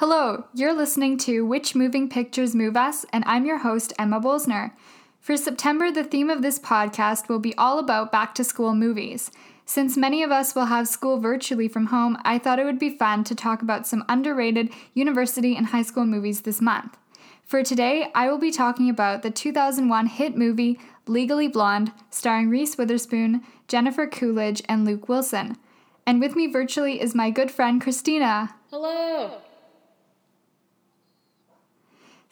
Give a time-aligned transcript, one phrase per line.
[0.00, 4.72] Hello, you're listening to Which Moving Pictures Move Us, and I'm your host, Emma Bolsner.
[5.20, 9.30] For September, the theme of this podcast will be all about back to school movies.
[9.66, 12.96] Since many of us will have school virtually from home, I thought it would be
[12.96, 16.96] fun to talk about some underrated university and high school movies this month.
[17.44, 22.78] For today, I will be talking about the 2001 hit movie Legally Blonde, starring Reese
[22.78, 25.58] Witherspoon, Jennifer Coolidge, and Luke Wilson.
[26.06, 28.54] And with me virtually is my good friend Christina.
[28.70, 29.42] Hello.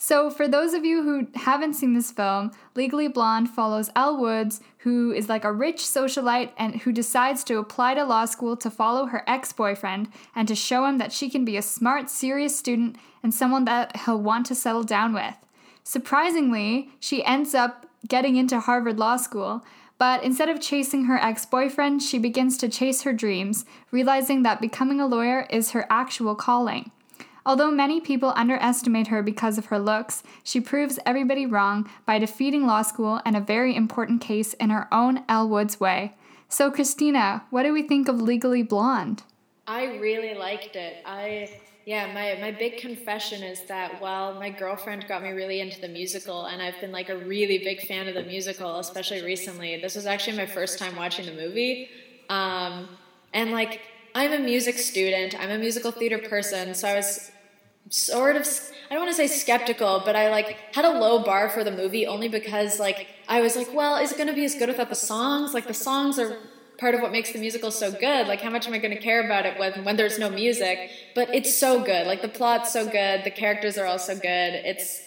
[0.01, 4.61] So, for those of you who haven't seen this film, Legally Blonde follows Elle Woods,
[4.79, 8.71] who is like a rich socialite and who decides to apply to law school to
[8.71, 12.57] follow her ex boyfriend and to show him that she can be a smart, serious
[12.57, 12.95] student
[13.25, 15.35] and someone that he'll want to settle down with.
[15.83, 19.65] Surprisingly, she ends up getting into Harvard Law School,
[19.99, 24.61] but instead of chasing her ex boyfriend, she begins to chase her dreams, realizing that
[24.61, 26.93] becoming a lawyer is her actual calling.
[27.49, 32.67] Although many people underestimate her because of her looks, she proves everybody wrong by defeating
[32.67, 36.15] law school and a very important case in her own Elle Woods way.
[36.51, 39.23] So, Christina, what do we think of Legally Blonde?
[39.67, 40.97] I really liked it.
[41.07, 41.49] I
[41.87, 45.89] yeah, my my big confession is that while my girlfriend got me really into the
[45.89, 49.81] musical and I've been like a really big fan of the musical, especially recently.
[49.81, 51.89] This was actually my first time watching the movie.
[52.29, 52.91] Um,
[53.33, 53.81] and like
[54.15, 57.31] I'm a music student, I'm a musical theater person, so I was
[57.91, 58.47] sort of
[58.91, 61.71] I don't want to say skeptical, but I like had a low bar for the
[61.71, 64.69] movie only because like I was like, well, is it going to be as good
[64.69, 65.53] without the songs?
[65.53, 66.39] Like the songs are
[66.79, 68.27] part of what makes the musical so good.
[68.27, 70.91] Like how much am I going to care about it when when there's no music?
[71.15, 72.07] But it's so good.
[72.07, 74.55] Like the plot's so good, the characters are all so good.
[74.65, 75.03] It's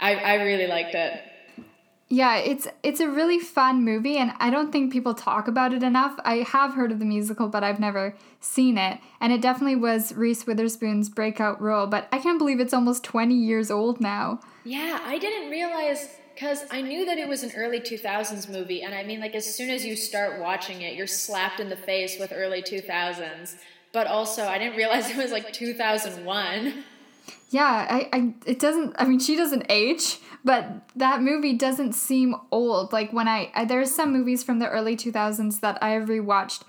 [0.00, 1.29] I I really liked it.
[2.12, 5.84] Yeah, it's it's a really fun movie and I don't think people talk about it
[5.84, 6.18] enough.
[6.24, 8.98] I have heard of the musical, but I've never seen it.
[9.20, 13.36] And it definitely was Reese Witherspoon's breakout role, but I can't believe it's almost 20
[13.36, 14.40] years old now.
[14.64, 18.92] Yeah, I didn't realize cuz I knew that it was an early 2000s movie and
[18.92, 22.18] I mean like as soon as you start watching it, you're slapped in the face
[22.18, 23.54] with early 2000s.
[23.92, 26.84] But also, I didn't realize it was like 2001.
[27.50, 32.34] Yeah, I, I it doesn't I mean she doesn't age but that movie doesn't seem
[32.50, 32.92] old.
[32.92, 36.62] Like when I, I there's some movies from the early 2000s that I have rewatched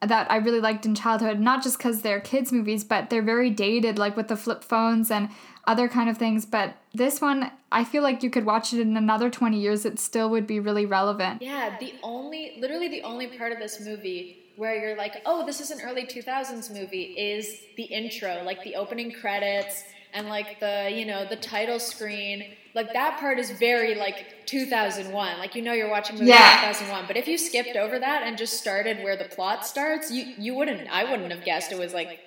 [0.00, 3.48] that I really liked in childhood, not just because they're kids movies, but they're very
[3.48, 5.30] dated, like with the flip phones and
[5.66, 6.44] other kind of things.
[6.44, 9.98] But this one, I feel like you could watch it in another 20 years, it
[9.98, 11.40] still would be really relevant.
[11.40, 15.60] Yeah, the only, literally the only part of this movie where you're like, oh, this
[15.60, 20.90] is an early 2000s movie is the intro, like the opening credits and like the,
[20.92, 22.44] you know, the title screen
[22.74, 26.60] like that part is very like 2001 like you know you're watching movie yeah.
[26.60, 30.34] 2001 but if you skipped over that and just started where the plot starts you
[30.38, 32.18] you wouldn't i wouldn't have guessed it was like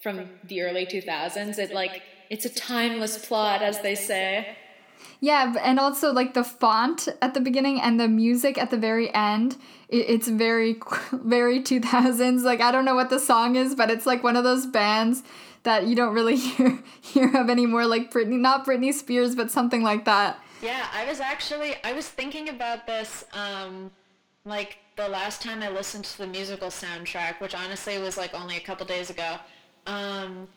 [0.00, 4.56] from the early 2000s it like it's a timeless plot as they say.
[5.20, 9.12] Yeah and also like the font at the beginning and the music at the very
[9.14, 9.56] end
[9.88, 10.80] it's very
[11.12, 14.44] very 2000s like i don't know what the song is but it's like one of
[14.44, 15.22] those bands
[15.62, 19.82] that you don't really hear hear of anymore, like Britney, not Britney Spears, but something
[19.82, 20.38] like that.
[20.62, 23.90] Yeah, I was actually I was thinking about this, um,
[24.44, 28.56] like the last time I listened to the musical soundtrack, which honestly was like only
[28.56, 29.36] a couple days ago.
[29.86, 30.48] Um,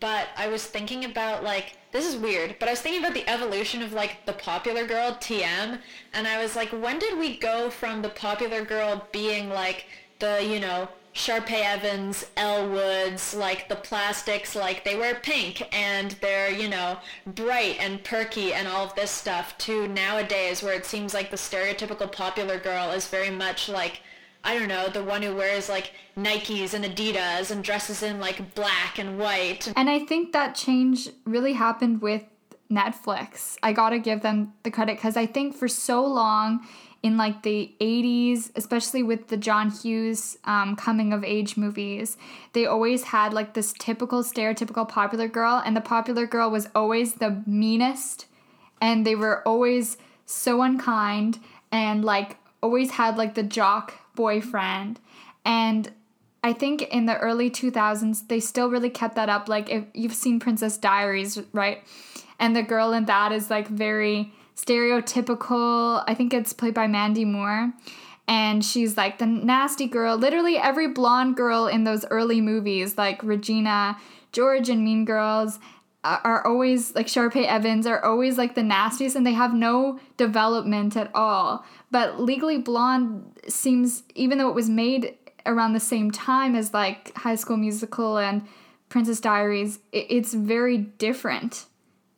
[0.00, 3.28] but I was thinking about like this is weird, but I was thinking about the
[3.28, 5.80] evolution of like the popular girl TM,
[6.12, 9.86] and I was like, when did we go from the popular girl being like
[10.18, 10.88] the you know
[11.18, 16.96] Sharpay Evans, Elle Woods, like the plastics, like they wear pink and they're, you know,
[17.26, 21.36] bright and perky and all of this stuff to nowadays where it seems like the
[21.36, 24.00] stereotypical popular girl is very much like,
[24.44, 28.54] I don't know, the one who wears like Nikes and Adidas and dresses in like
[28.54, 29.72] black and white.
[29.74, 32.22] And I think that change really happened with
[32.70, 33.56] Netflix.
[33.60, 36.60] I gotta give them the credit because I think for so long
[37.02, 42.16] in like the 80s, especially with the John Hughes um, coming of age movies,
[42.52, 47.14] they always had like this typical stereotypical popular girl, and the popular girl was always
[47.14, 48.26] the meanest,
[48.80, 49.96] and they were always
[50.26, 51.38] so unkind
[51.72, 55.00] and like always had like the jock boyfriend.
[55.44, 55.90] And
[56.42, 59.48] I think in the early 2000s, they still really kept that up.
[59.48, 61.82] Like, if you've seen Princess Diaries, right?
[62.38, 66.02] And the girl in that is like very stereotypical.
[66.06, 67.72] I think it's played by Mandy Moore.
[68.26, 70.16] And she's like the nasty girl.
[70.16, 73.96] Literally every blonde girl in those early movies, like Regina
[74.32, 75.58] George and Mean Girls,
[76.04, 80.96] are always like Sharpay Evans are always like the nastiest and they have no development
[80.96, 81.64] at all.
[81.90, 87.16] But Legally Blonde seems even though it was made around the same time as like
[87.16, 88.46] High School Musical and
[88.88, 91.66] Princess Diaries, it's very different.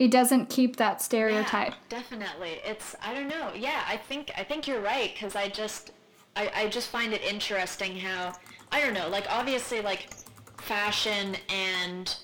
[0.01, 1.73] It doesn't keep that stereotype.
[1.73, 2.59] Yeah, definitely.
[2.65, 3.51] It's I don't know.
[3.55, 5.91] Yeah, I think I think you're right because I just
[6.35, 8.33] I, I just find it interesting how
[8.73, 9.11] I don't know.
[9.11, 10.09] Like obviously like
[10.57, 12.17] fashion and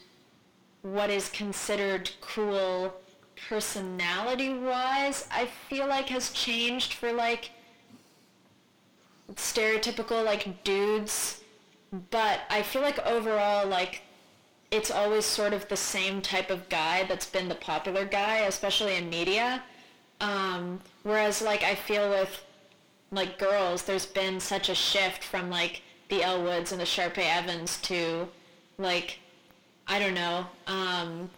[0.81, 2.95] what is considered cool
[3.49, 7.51] personality wise I feel like has changed for like
[9.35, 11.43] stereotypical like dudes
[12.11, 14.03] but I feel like overall like
[14.77, 18.95] it's always sort of the same type of guy that's been the popular guy especially
[18.97, 19.63] in media.
[20.21, 22.45] Um, whereas like I feel with
[23.11, 27.37] like girls there's been such a shift from like the Elle Woods and the Sharpay
[27.37, 28.29] Evans to
[28.79, 29.19] like
[29.87, 31.31] I don't know um,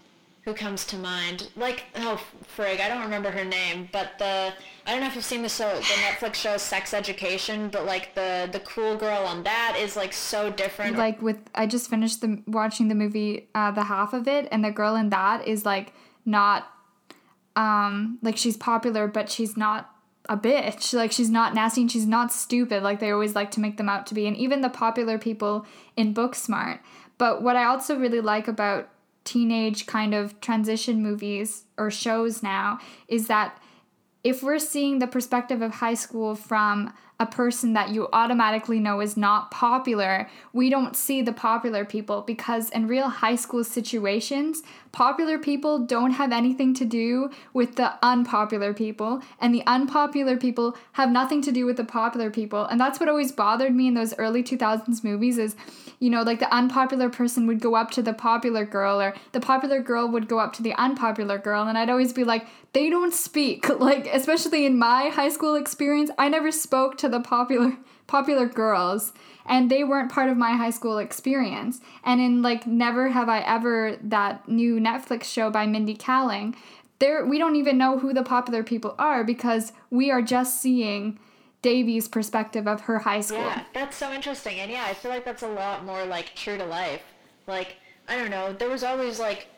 [0.49, 1.51] who comes to mind?
[1.57, 2.19] Like, oh,
[2.57, 4.55] frig, I don't remember her name, but the
[4.87, 8.15] I don't know if you've seen the show, the Netflix show Sex Education, but like
[8.15, 10.97] the the cool girl on that is like so different.
[10.97, 14.65] Like with, I just finished the watching the movie, uh, the half of it, and
[14.65, 15.93] the girl in that is like
[16.25, 16.67] not,
[17.55, 19.91] um, like she's popular, but she's not
[20.31, 20.95] a bitch.
[20.95, 22.83] Like she's not nasty and she's not stupid.
[22.83, 25.67] Like they always like to make them out to be, and even the popular people
[25.95, 26.79] in Booksmart.
[27.19, 28.89] But what I also really like about
[29.25, 32.79] teenage kind of transition movies or shows now
[33.09, 33.61] is that
[34.25, 39.01] if we're seeing the perspective of high school from a person that you automatically know
[39.01, 44.63] is not popular, we don't see the popular people because in real high school situations,
[44.93, 50.77] popular people don't have anything to do with the unpopular people, and the unpopular people
[50.93, 52.65] have nothing to do with the popular people.
[52.67, 55.57] And that's what always bothered me in those early 2000s movies is,
[55.99, 59.41] you know, like the unpopular person would go up to the popular girl, or the
[59.41, 62.91] popular girl would go up to the unpopular girl, and I'd always be like, they
[62.91, 63.67] don't speak.
[63.79, 69.13] Like, especially in my high school experience, I never spoke to the popular popular girls
[69.49, 71.81] and they weren't part of my high school experience.
[72.05, 76.55] And in like Never Have I Ever, that new Netflix show by Mindy Kaling,
[76.99, 81.19] there we don't even know who the popular people are because we are just seeing
[81.63, 83.39] Devi's perspective of her high school.
[83.39, 84.61] Yeah, that's so interesting.
[84.61, 87.03] And yeah, I feel like that's a lot more like true to life.
[87.47, 87.77] Like,
[88.09, 89.49] I don't know, there was always like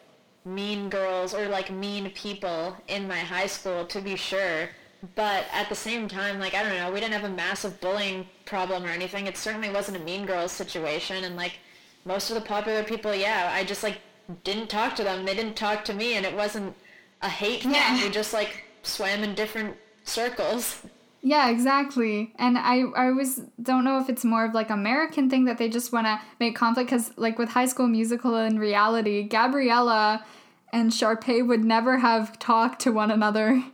[0.44, 4.69] mean girls or like mean people in my high school to be sure
[5.14, 8.26] but at the same time like i don't know we didn't have a massive bullying
[8.47, 11.58] problem or anything it certainly wasn't a mean girls situation and like
[12.05, 13.99] most of the popular people yeah i just like
[14.44, 16.75] didn't talk to them they didn't talk to me and it wasn't
[17.23, 18.02] a hate thing yeah.
[18.02, 20.82] we just like swam in different circles
[21.22, 22.32] yeah, exactly.
[22.38, 25.69] And I I was don't know if it's more of like American thing that they
[25.69, 30.25] just want to make conflict cuz like with High School Musical in reality, Gabriella
[30.72, 33.64] and Sharpay would never have talked to one another.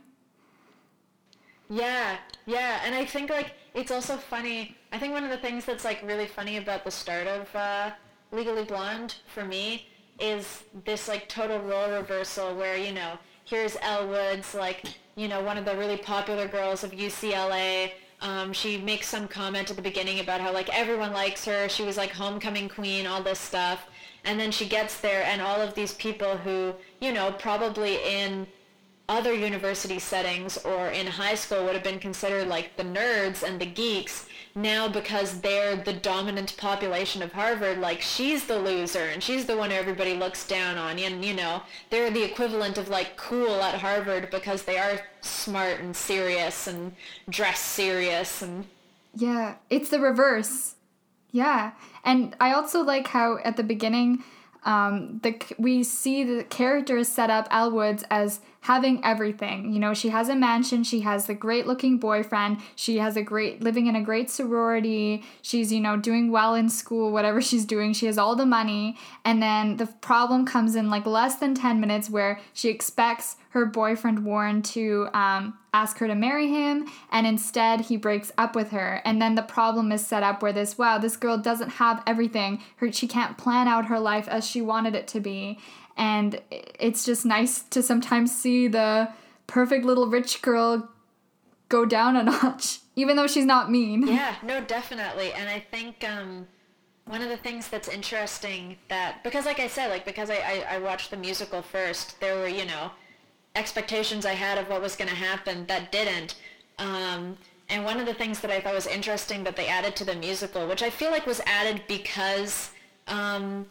[1.69, 2.17] Yeah.
[2.45, 4.75] Yeah, and I think like it's also funny.
[4.91, 7.91] I think one of the things that's like really funny about the start of uh,
[8.31, 9.87] Legally Blonde for me
[10.19, 14.85] is this like total role reversal where, you know, here's Elle Woods like
[15.17, 17.91] you know, one of the really popular girls of UCLA.
[18.21, 21.67] Um, she makes some comment at the beginning about how like everyone likes her.
[21.67, 23.87] She was like homecoming queen, all this stuff.
[24.23, 28.45] And then she gets there and all of these people who, you know, probably in
[29.09, 33.59] other university settings or in high school would have been considered like the nerds and
[33.59, 34.27] the geeks
[34.57, 39.55] now because they're the dominant population of Harvard, like she's the loser and she's the
[39.55, 40.99] one everybody looks down on.
[40.99, 45.79] And, you know, they're the equivalent of like cool at Harvard because they are smart
[45.79, 46.93] and serious and
[47.29, 48.65] dress serious and.
[49.15, 50.75] Yeah, it's the reverse.
[51.31, 51.71] Yeah.
[52.03, 54.23] And I also like how at the beginning,
[54.63, 59.71] um, the we see the characters set up Elle Woods as having everything.
[59.71, 63.21] You know, she has a mansion, she has the great looking boyfriend, she has a
[63.21, 67.63] great living in a great sorority, she's, you know, doing well in school, whatever she's
[67.63, 68.97] doing, she has all the money.
[69.23, 73.65] And then the problem comes in like less than 10 minutes where she expects her
[73.65, 78.71] boyfriend Warren to um, ask her to marry him, and instead he breaks up with
[78.71, 79.01] her.
[79.05, 82.61] And then the problem is set up where this wow, this girl doesn't have everything.
[82.75, 85.57] Her she can't plan out her life as she wanted it to be
[85.97, 89.09] and it's just nice to sometimes see the
[89.47, 90.89] perfect little rich girl
[91.69, 94.07] go down a notch even though she's not mean.
[94.07, 95.33] Yeah no definitely.
[95.33, 96.47] And i think um,
[97.05, 100.75] one of the things that's interesting that because like i said like because I, I,
[100.75, 102.91] I watched the musical first there were you know
[103.55, 106.35] expectations i had of what was going to happen that didn't.
[106.79, 107.37] Um,
[107.69, 110.15] and one of the things that i thought was interesting that they added to the
[110.15, 112.71] musical which i feel like was added because
[113.07, 113.65] um,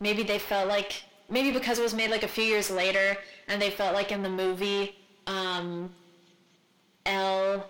[0.00, 3.16] maybe they felt like maybe because it was made like a few years later
[3.48, 5.90] and they felt like in the movie um,
[7.04, 7.68] Elle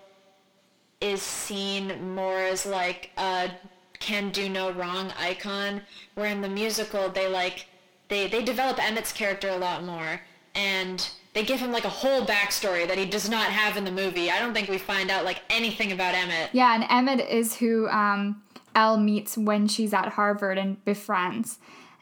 [1.00, 3.50] is seen more as like a
[3.98, 5.80] can do no wrong icon
[6.14, 7.66] where in the musical they like
[8.08, 10.20] they they develop Emmett's character a lot more,
[10.54, 13.90] and they give him like a whole backstory that he does not have in the
[13.90, 14.30] movie.
[14.30, 16.50] I don't think we find out like anything about Emmett.
[16.52, 18.42] Yeah, and Emmett is who um,
[18.74, 21.58] Elle meets when she's at Harvard and befriends.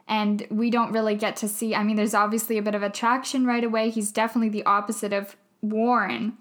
[0.06, 3.46] And we don't really get to see, I mean, there's obviously a bit of attraction
[3.46, 3.90] right away.
[3.90, 6.34] He's definitely the opposite of Warren.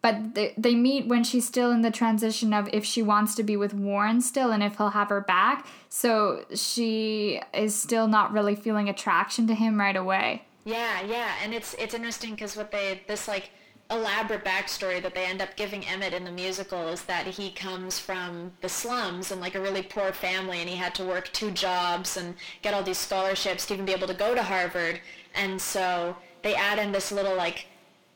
[0.00, 3.42] But they, they meet when she's still in the transition of if she wants to
[3.42, 5.66] be with Warren still and if he'll have her back.
[5.88, 10.44] So she is still not really feeling attraction to him right away.
[10.64, 13.50] Yeah, yeah, and it's it's interesting because what they this like
[13.90, 17.98] elaborate backstory that they end up giving Emmett in the musical is that he comes
[17.98, 21.50] from the slums and like a really poor family and he had to work two
[21.50, 25.00] jobs and get all these scholarships to even be able to go to Harvard.
[25.34, 27.66] And so they add in this little like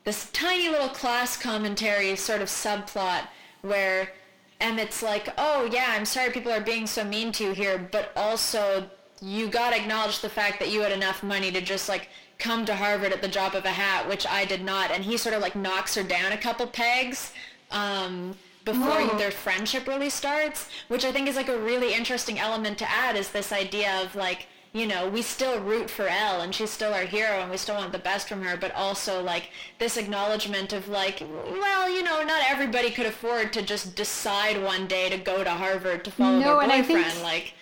[0.03, 3.27] this tiny little class commentary sort of subplot
[3.61, 4.11] where
[4.59, 8.11] Emmett's like, "Oh yeah, I'm sorry people are being so mean to you here, but
[8.15, 8.89] also
[9.21, 12.09] you got to acknowledge the fact that you had enough money to just like
[12.43, 14.91] come to Harvard at the drop of a hat, which I did not.
[14.91, 17.31] And he sort of like knocks her down a couple pegs
[17.71, 18.35] um,
[18.65, 19.17] before oh.
[19.17, 23.15] their friendship really starts, which I think is like a really interesting element to add
[23.15, 26.93] is this idea of like, you know, we still root for Elle and she's still
[26.93, 30.73] our hero and we still want the best from her, but also like this acknowledgement
[30.73, 35.17] of like, well, you know, not everybody could afford to just decide one day to
[35.17, 37.05] go to Harvard to follow no, their boyfriend.
[37.05, 37.53] Think- like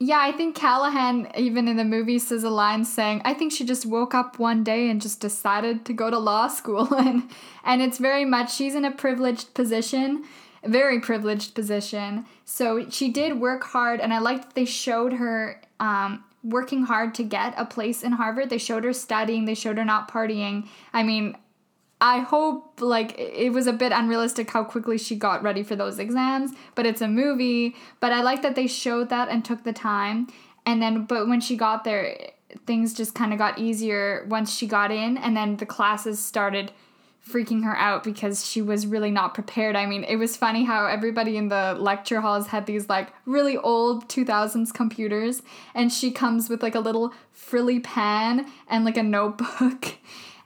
[0.00, 3.64] yeah, I think Callahan, even in the movie, says a line saying, I think she
[3.64, 6.92] just woke up one day and just decided to go to law school.
[6.98, 7.30] and,
[7.64, 10.24] and it's very much, she's in a privileged position,
[10.64, 12.26] very privileged position.
[12.44, 17.14] So she did work hard, and I liked that they showed her um, working hard
[17.14, 18.50] to get a place in Harvard.
[18.50, 20.66] They showed her studying, they showed her not partying.
[20.92, 21.36] I mean,
[22.04, 25.98] I hope like it was a bit unrealistic how quickly she got ready for those
[25.98, 27.76] exams, but it's a movie.
[27.98, 30.28] But I like that they showed that and took the time.
[30.66, 32.14] And then, but when she got there,
[32.66, 36.72] things just kind of got easier once she got in, and then the classes started
[37.26, 39.74] freaking her out because she was really not prepared.
[39.74, 43.56] I mean, it was funny how everybody in the lecture halls had these like really
[43.56, 45.40] old 2000s computers,
[45.74, 49.94] and she comes with like a little frilly pen and like a notebook.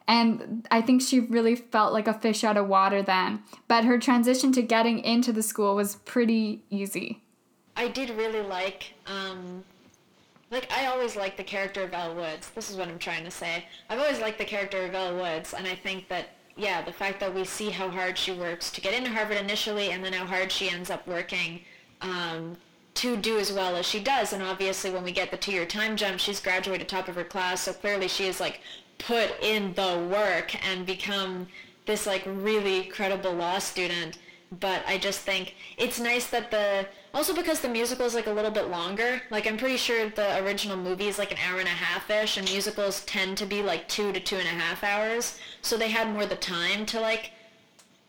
[0.08, 3.42] And I think she really felt like a fish out of water then.
[3.68, 7.22] But her transition to getting into the school was pretty easy.
[7.76, 9.62] I did really like, um,
[10.50, 12.50] like, I always liked the character of Elle Woods.
[12.54, 13.66] This is what I'm trying to say.
[13.90, 17.20] I've always liked the character of Elle Woods, and I think that, yeah, the fact
[17.20, 20.24] that we see how hard she works to get into Harvard initially and then how
[20.24, 21.60] hard she ends up working
[22.00, 22.56] um,
[22.94, 24.32] to do as well as she does.
[24.32, 27.60] And obviously, when we get the two-year time jump, she's graduated top of her class,
[27.60, 28.60] so clearly she is like
[28.98, 31.46] put in the work and become
[31.86, 34.18] this like really credible law student
[34.60, 38.32] but I just think it's nice that the also because the musical is like a
[38.32, 39.20] little bit longer.
[39.30, 42.36] Like I'm pretty sure the original movie is like an hour and a half ish,
[42.36, 45.38] and musicals tend to be like two to two and a half hours.
[45.62, 47.32] So they had more the time to like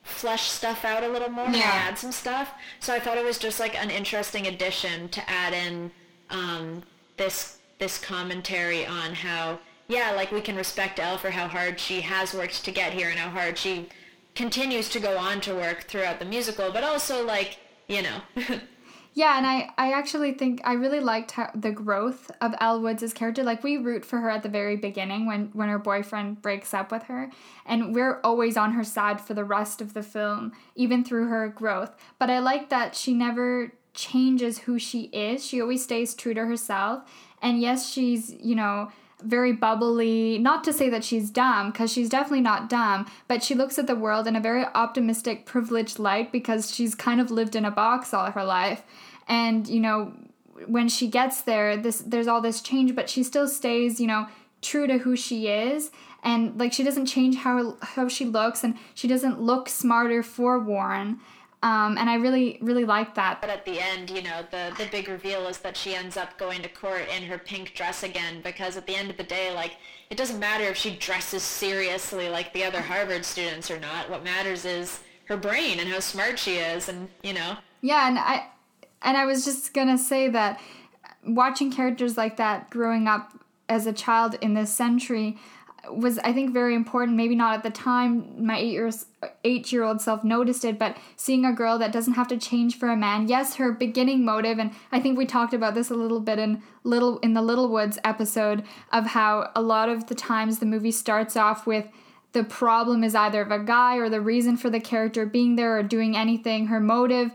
[0.04, 1.52] flesh stuff out a little more yeah.
[1.52, 2.54] and add some stuff.
[2.80, 5.92] So I thought it was just like an interesting addition to add in
[6.30, 6.84] um,
[7.18, 12.02] this this commentary on how yeah, like we can respect Elle for how hard she
[12.02, 13.90] has worked to get here and how hard she
[14.36, 18.22] continues to go on to work throughout the musical, but also like, you know.
[19.16, 23.14] yeah, and I, I actually think I really liked how, the growth of Elle Woods'
[23.14, 23.42] character.
[23.42, 26.92] Like we root for her at the very beginning when when her boyfriend breaks up
[26.92, 27.32] with her,
[27.66, 31.48] and we're always on her side for the rest of the film, even through her
[31.50, 31.96] growth.
[32.20, 35.44] But I like that she never changes who she is.
[35.44, 37.04] She always stays true to herself.
[37.42, 38.92] And yes, she's, you know,
[39.22, 40.38] very bubbly.
[40.38, 43.88] Not to say that she's dumb, because she's definitely not dumb, but she looks at
[43.88, 47.72] the world in a very optimistic, privileged light because she's kind of lived in a
[47.72, 48.84] box all her life.
[49.28, 50.14] And, you know,
[50.68, 54.28] when she gets there, this there's all this change, but she still stays, you know,
[54.62, 55.92] true to who she is.
[56.24, 60.60] And like she doesn't change how how she looks and she doesn't look smarter for
[60.60, 61.20] Warren.
[61.62, 63.42] Um, and I really, really like that.
[63.42, 66.38] But at the end, you know, the, the big reveal is that she ends up
[66.38, 69.54] going to court in her pink dress again because at the end of the day,
[69.54, 69.76] like,
[70.10, 74.10] it doesn't matter if she dresses seriously like the other Harvard students or not.
[74.10, 77.58] What matters is her brain and how smart she is and, you know.
[77.82, 78.48] Yeah, and I
[79.02, 80.60] and I was just going to say that
[81.26, 83.34] watching characters like that growing up
[83.68, 85.38] as a child in this century,
[85.92, 87.18] was I think very important.
[87.18, 89.06] Maybe not at the time my eight years
[89.44, 92.78] eight year old self noticed it, but seeing a girl that doesn't have to change
[92.78, 93.28] for a man.
[93.28, 96.62] Yes, her beginning motive, and I think we talked about this a little bit in
[96.84, 101.36] little in the Littlewoods episode of how a lot of the times the movie starts
[101.36, 101.88] off with
[102.32, 105.78] the problem is either of a guy or the reason for the character being there
[105.78, 106.68] or doing anything.
[106.68, 107.32] Her motive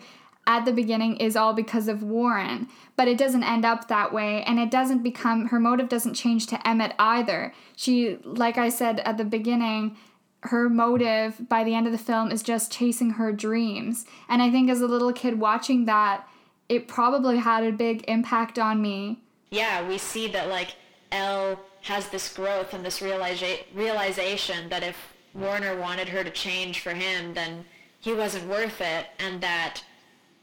[0.46, 4.42] at the beginning is all because of Warren, but it doesn't end up that way
[4.44, 7.54] and it doesn't become her motive doesn't change to Emmett either.
[7.76, 9.96] She like I said at the beginning,
[10.40, 14.04] her motive by the end of the film is just chasing her dreams.
[14.28, 16.28] And I think as a little kid watching that,
[16.68, 19.20] it probably had a big impact on me.
[19.50, 20.74] Yeah, we see that like
[21.12, 24.96] Elle has this growth and this realiza- realization that if
[25.34, 27.64] Warner wanted her to change for him, then
[28.00, 29.82] he wasn't worth it and that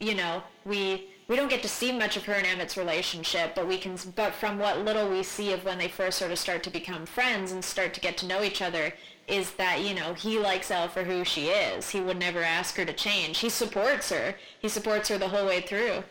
[0.02, 3.66] you know, we we don't get to see much of her and Emmett's relationship, but
[3.66, 6.62] we can but from what little we see of when they first sort of start
[6.64, 8.92] to become friends and start to get to know each other
[9.28, 11.90] is that, you know, he likes Elle for who she is.
[11.90, 13.38] He would never ask her to change.
[13.38, 14.34] He supports her.
[14.60, 16.02] He supports her the whole way through.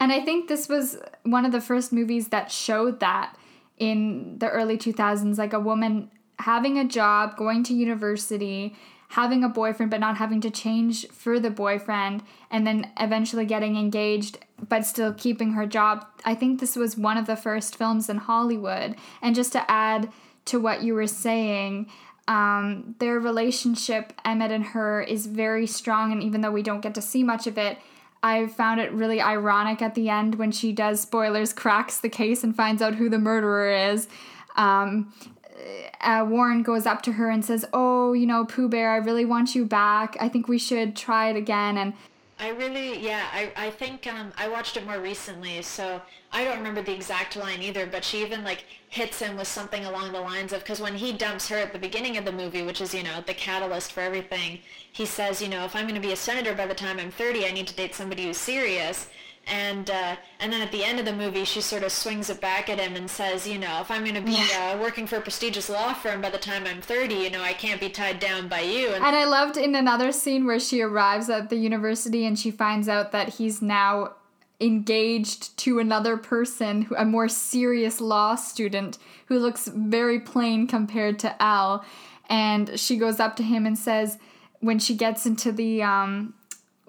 [0.00, 3.36] And I think this was one of the first movies that showed that
[3.78, 8.76] in the early 2000s like a woman having a job, going to university,
[9.10, 13.76] having a boyfriend but not having to change for the boyfriend and then eventually getting
[13.76, 14.38] engaged
[14.68, 16.06] but still keeping her job.
[16.24, 18.94] I think this was one of the first films in Hollywood.
[19.20, 20.12] And just to add
[20.46, 21.90] to what you were saying,
[22.28, 26.12] um, their relationship, Emmett and her, is very strong.
[26.12, 27.78] And even though we don't get to see much of it,
[28.22, 32.44] I found it really ironic at the end when she does spoilers, cracks the case,
[32.44, 34.06] and finds out who the murderer is.
[34.54, 35.12] Um,
[36.00, 39.24] uh, Warren goes up to her and says, "Oh, you know, Pooh Bear, I really
[39.24, 40.16] want you back.
[40.20, 41.92] I think we should try it again." And
[42.38, 46.00] I really, yeah, I, I think um, I watched it more recently, so
[46.32, 47.86] I don't remember the exact line either.
[47.86, 51.12] But she even like hits him with something along the lines of, because when he
[51.12, 54.00] dumps her at the beginning of the movie, which is you know the catalyst for
[54.00, 54.60] everything,
[54.92, 57.10] he says, you know, if I'm going to be a senator by the time I'm
[57.10, 59.08] 30, I need to date somebody who's serious
[59.50, 62.40] and uh, and then at the end of the movie, she sort of swings it
[62.40, 65.16] back at him and says, you know, if I'm going to be uh, working for
[65.16, 68.20] a prestigious law firm by the time I'm 30, you know, I can't be tied
[68.20, 68.88] down by you.
[68.88, 72.50] And, and I loved in another scene where she arrives at the university and she
[72.50, 74.14] finds out that he's now
[74.60, 81.42] engaged to another person, a more serious law student who looks very plain compared to
[81.42, 81.84] Elle.
[82.28, 84.18] And she goes up to him and says,
[84.60, 86.34] when she gets into the um,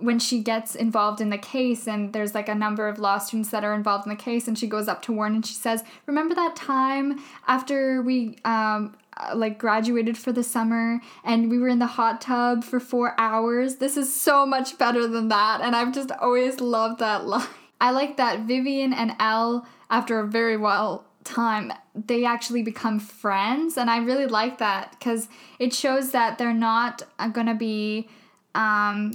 [0.01, 3.49] when she gets involved in the case and there's like a number of law students
[3.51, 5.83] that are involved in the case and she goes up to Warren and she says,
[6.05, 11.67] "Remember that time after we um uh, like graduated for the summer and we were
[11.67, 13.75] in the hot tub for 4 hours?
[13.77, 17.47] This is so much better than that." And I've just always loved that line.
[17.79, 23.77] I like that Vivian and Elle after a very while time they actually become friends
[23.77, 25.27] and I really like that cuz
[25.59, 28.07] it shows that they're not uh, to be
[28.55, 29.13] um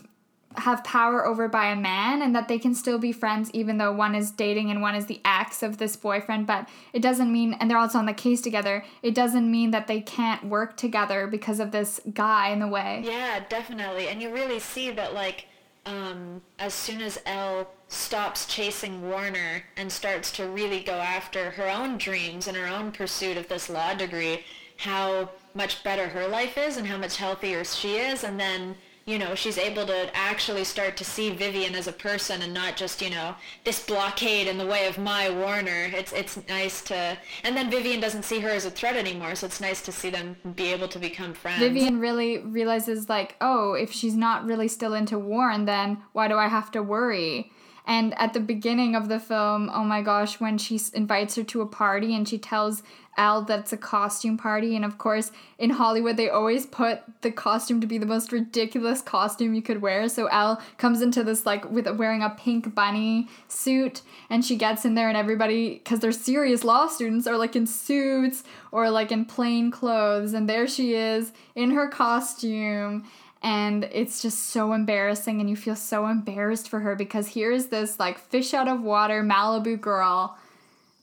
[0.58, 3.92] have power over by a man and that they can still be friends even though
[3.92, 6.46] one is dating and one is the ex of this boyfriend.
[6.46, 9.86] But it doesn't mean and they're also on the case together it doesn't mean that
[9.86, 13.02] they can't work together because of this guy in the way.
[13.04, 14.08] Yeah definitely.
[14.08, 15.46] And you really see that like
[15.86, 21.70] um, as soon as Elle stops chasing Warner and starts to really go after her
[21.70, 24.44] own dreams and her own pursuit of this law degree,
[24.78, 28.24] how much better her life is and how much healthier she is.
[28.24, 28.74] And then
[29.06, 32.76] you know, she's able to actually start to see Vivian as a person and not
[32.76, 35.90] just, you know, this blockade in the way of my Warner.
[35.94, 39.46] It's it's nice to and then Vivian doesn't see her as a threat anymore, so
[39.46, 41.60] it's nice to see them be able to become friends.
[41.60, 46.36] Vivian really realizes like, oh, if she's not really still into Warren, then why do
[46.36, 47.52] I have to worry?
[47.86, 51.60] And at the beginning of the film, oh my gosh, when she invites her to
[51.60, 52.82] a party and she tells
[53.16, 54.76] Elle that's a costume party.
[54.76, 59.00] And of course, in Hollywood, they always put the costume to be the most ridiculous
[59.00, 60.08] costume you could wear.
[60.08, 64.84] So Elle comes into this like with wearing a pink bunny suit, and she gets
[64.84, 69.10] in there, and everybody, because they're serious law students, are like in suits or like
[69.10, 70.34] in plain clothes.
[70.34, 73.04] And there she is in her costume.
[73.42, 77.98] And it's just so embarrassing, and you feel so embarrassed for her because here's this
[77.98, 80.36] like fish out of water Malibu girl.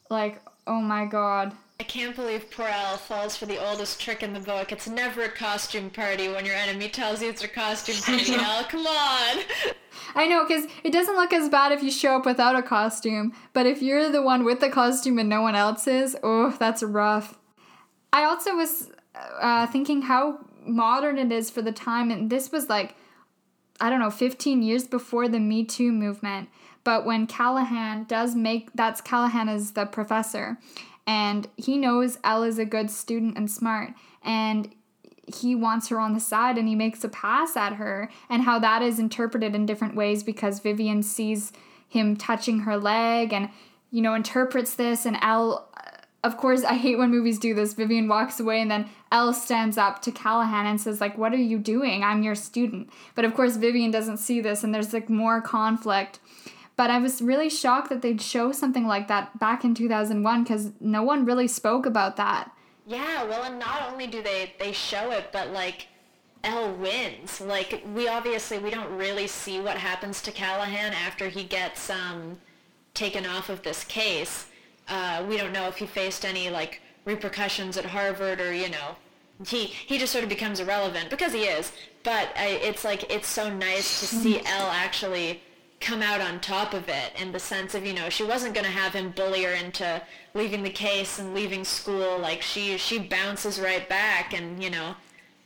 [0.09, 4.33] Like, oh my god I can't believe poor Elle falls for the oldest trick in
[4.33, 4.71] the book.
[4.71, 8.33] It's never a costume party when your enemy tells you it's a costume party.
[8.33, 9.43] Elle, come on.
[10.15, 13.33] I know, because it doesn't look as bad if you show up without a costume,
[13.53, 16.83] but if you're the one with the costume and no one else is, oh, that's
[16.83, 17.39] rough.
[18.11, 22.69] I also was uh, thinking how modern it is for the time, and this was
[22.69, 22.95] like,
[23.81, 26.49] I don't know, 15 years before the Me Too movement.
[26.83, 30.57] But when Callahan does make that's Callahan as the professor,
[31.05, 34.73] and he knows Elle is a good student and smart and
[35.25, 38.59] he wants her on the side and he makes a pass at her and how
[38.59, 41.53] that is interpreted in different ways because Vivian sees
[41.87, 43.49] him touching her leg and
[43.91, 45.89] you know interprets this and Elle uh,
[46.23, 47.73] of course, I hate when movies do this.
[47.73, 51.35] Vivian walks away and then Elle stands up to Callahan and says, like, what are
[51.35, 52.01] you doing?
[52.01, 52.89] I'm your student.
[53.13, 56.19] But of course, Vivian doesn't see this and there's like more conflict.
[56.75, 60.71] But I was really shocked that they'd show something like that back in 2001 because
[60.79, 62.51] no one really spoke about that.
[62.85, 65.87] Yeah, well, and not only do they they show it, but like
[66.43, 67.39] Elle wins.
[67.39, 72.37] Like we obviously we don't really see what happens to Callahan after he gets um
[72.93, 74.47] taken off of this case.
[74.87, 78.95] Uh, we don't know if he faced any like repercussions at Harvard or you know
[79.47, 81.71] he he just sort of becomes irrelevant because he is.
[82.03, 85.41] But I, it's like it's so nice to see Elle actually
[85.83, 88.65] come out on top of it in the sense of you know she wasn't going
[88.65, 90.01] to have him bully her into
[90.33, 92.17] leaving the case and leaving school.
[92.17, 94.95] Like she she bounces right back and you know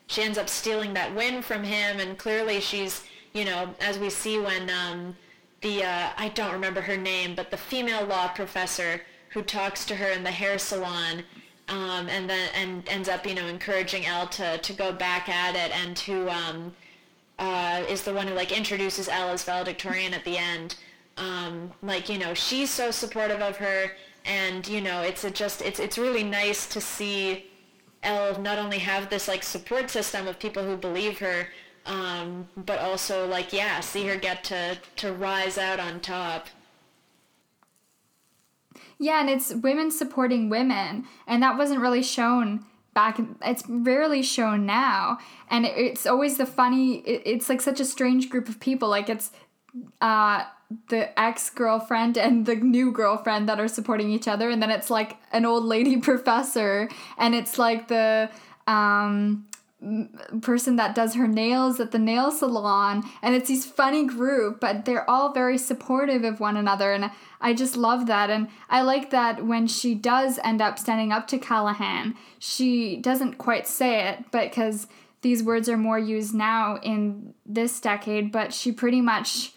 [0.06, 2.00] she ends up stealing that win from him.
[2.00, 5.18] And clearly she's you know as we see when um,
[5.62, 9.96] the uh, I don't remember her name but the female law professor who talks to
[9.96, 11.24] her in the hair salon
[11.68, 15.56] um, and then and ends up you know encouraging Elle to to go back at
[15.56, 16.76] it and to um,
[17.40, 20.76] uh, is the one who like introduces Elle as valedictorian at the end.
[21.18, 23.92] Um, like you know, she's so supportive of her,
[24.26, 27.46] and you know, it's just it's it's really nice to see
[28.04, 31.48] Elle not only have this like support system of people who believe her,
[31.86, 36.48] um, but also like yeah, see her get to to rise out on top.
[39.00, 42.66] Yeah, and it's women supporting women, and that wasn't really shown
[42.98, 45.20] back it's rarely shown now.
[45.52, 48.90] And it's always the funny it's like such a strange group of people.
[48.90, 49.30] Like it's
[50.02, 50.46] uh
[50.90, 54.50] the ex-girlfriend and the new girlfriend that are supporting each other.
[54.50, 56.90] And then it's like an old lady professor.
[57.20, 58.32] And it's like the
[58.66, 59.46] um
[60.42, 64.86] person that does her nails at the nail salon and it's these funny group but
[64.86, 69.12] they're all very supportive of one another and I just love that and I like
[69.12, 74.26] that when she does end up standing up to Callahan she doesn't quite say it
[74.32, 74.88] but cuz
[75.22, 79.54] these words are more used now in this decade but she pretty much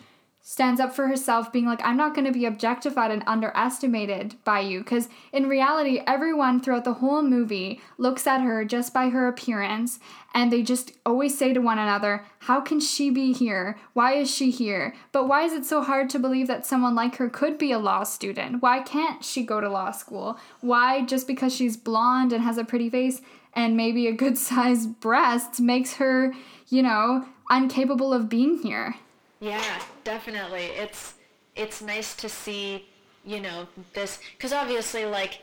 [0.50, 4.58] stands up for herself, being like, I'm not going to be objectified and underestimated by
[4.58, 4.80] you.
[4.80, 10.00] Because in reality, everyone throughout the whole movie looks at her just by her appearance
[10.34, 13.78] and they just always say to one another, How can she be here?
[13.92, 14.92] Why is she here?
[15.12, 17.78] But why is it so hard to believe that someone like her could be a
[17.78, 18.60] law student?
[18.60, 20.36] Why can't she go to law school?
[20.62, 23.22] Why, just because she's blonde and has a pretty face
[23.54, 26.34] and maybe a good sized breast, makes her,
[26.68, 28.96] you know, incapable of being here?
[29.38, 30.64] Yeah, definitely.
[30.64, 31.14] It's
[31.56, 32.88] it's nice to see,
[33.24, 35.40] you know, this because obviously, like,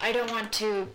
[0.00, 0.88] I don't want to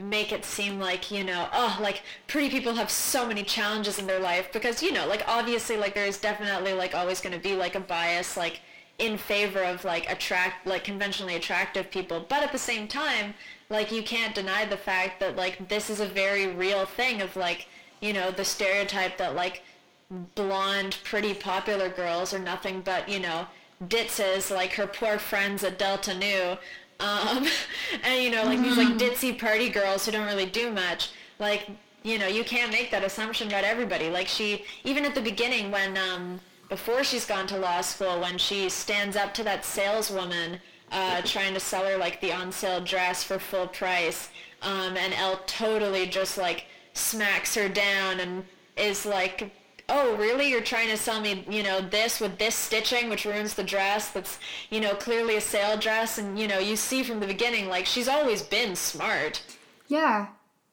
[0.00, 4.06] make it seem like you know oh like pretty people have so many challenges in
[4.06, 7.38] their life because you know like obviously like there is definitely like always going to
[7.40, 8.60] be like a bias like
[8.98, 13.34] in favor of like attract like conventionally attractive people but at the same time
[13.70, 17.34] like you can't deny the fact that like this is a very real thing of
[17.36, 17.66] like
[18.00, 19.62] you know the stereotype that like
[20.10, 23.46] blonde, pretty popular girls are nothing but, you know,
[23.86, 26.56] ditzes like her poor friends at Delta Nu.
[27.00, 27.46] Um,
[28.02, 28.98] and, you know, like these like mm-hmm.
[28.98, 31.10] ditzy party girls who don't really do much.
[31.38, 31.70] Like,
[32.02, 34.10] you know, you can't make that assumption about everybody.
[34.10, 38.38] Like she, even at the beginning when, um, before she's gone to law school, when
[38.38, 40.58] she stands up to that saleswoman
[40.90, 44.30] uh, trying to sell her like the on sale dress for full price,
[44.62, 48.44] um, and Elle totally just like smacks her down and
[48.76, 49.52] is like
[49.88, 50.50] oh, really?
[50.50, 54.10] You're trying to sell me, you know, this with this stitching, which ruins the dress.
[54.10, 54.38] That's,
[54.70, 56.18] you know, clearly a sale dress.
[56.18, 59.42] And, you know, you see from the beginning, like, she's always been smart.
[59.88, 60.28] Yeah.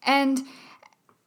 [0.05, 0.41] And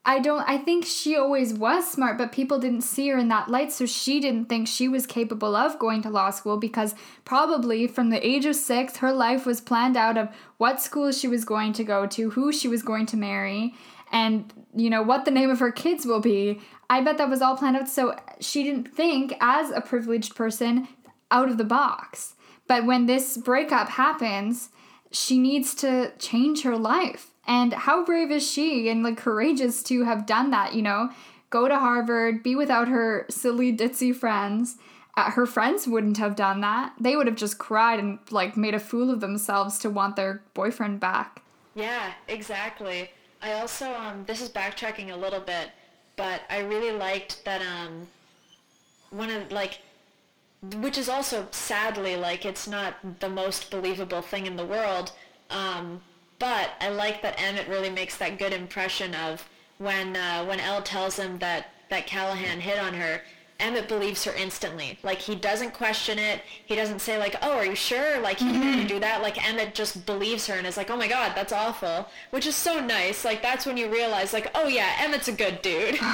[0.04, 3.48] I don't, I think she always was smart, but people didn't see her in that
[3.48, 3.72] light.
[3.72, 8.10] So she didn't think she was capable of going to law school because probably from
[8.10, 11.72] the age of six, her life was planned out of what school she was going
[11.74, 13.74] to go to, who she was going to marry
[14.12, 17.42] and you know what the name of her kids will be I bet that was
[17.42, 20.88] all planned out so she didn't think as a privileged person
[21.30, 22.34] out of the box.
[22.66, 24.70] But when this breakup happens,
[25.10, 27.32] she needs to change her life.
[27.46, 31.10] And how brave is she and like courageous to have done that, you know?
[31.50, 34.76] Go to Harvard, be without her silly ditzy friends.
[35.16, 36.92] Uh, her friends wouldn't have done that.
[37.00, 40.42] They would have just cried and like made a fool of themselves to want their
[40.52, 41.42] boyfriend back.
[41.74, 43.10] Yeah, exactly.
[43.40, 45.70] I also um this is backtracking a little bit
[46.18, 48.08] but I really liked that um,
[49.10, 49.78] one of like
[50.76, 55.12] which is also sadly like it's not the most believable thing in the world
[55.48, 56.02] um,
[56.38, 60.82] but I like that Emmett really makes that good impression of when uh, when Elle
[60.82, 63.22] tells him that that Callahan hit on her
[63.60, 64.98] Emmett believes her instantly.
[65.02, 66.42] Like he doesn't question it.
[66.64, 68.60] He doesn't say like, "Oh, are you sure?" Like he mm-hmm.
[68.60, 69.20] didn't do that.
[69.20, 72.54] Like Emmett just believes her and is like, "Oh my god, that's awful," which is
[72.54, 73.24] so nice.
[73.24, 75.98] Like that's when you realize like, "Oh yeah, Emmett's a good dude."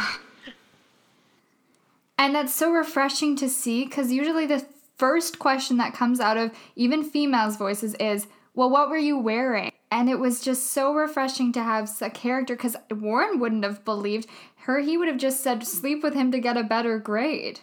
[2.18, 4.64] and that's so refreshing to see because usually the
[4.96, 9.72] first question that comes out of even females' voices is, "Well, what were you wearing?"
[9.90, 14.28] And it was just so refreshing to have a character because Warren wouldn't have believed
[14.64, 17.60] her, he would have just said, sleep with him to get a better grade.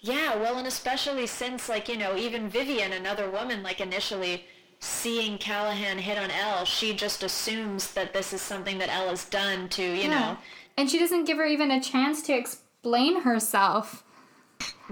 [0.00, 4.44] Yeah, well, and especially since, like, you know, even Vivian, another woman, like, initially
[4.80, 9.24] seeing Callahan hit on Elle, she just assumes that this is something that Elle has
[9.24, 10.08] done to, you yeah.
[10.08, 10.38] know.
[10.76, 14.04] And she doesn't give her even a chance to explain herself.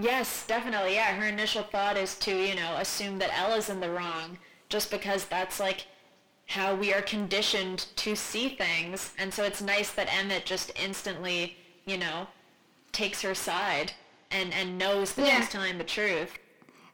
[0.01, 0.95] Yes, definitely.
[0.95, 4.39] Yeah, her initial thought is to, you know, assume that Elle is in the wrong
[4.71, 5.87] just because that's, like,
[6.47, 9.13] how we are conditioned to see things.
[9.19, 12.27] And so it's nice that Emmett just instantly, you know,
[12.93, 13.93] takes her side
[14.31, 15.41] and, and knows that yeah.
[15.41, 16.39] she's telling the truth.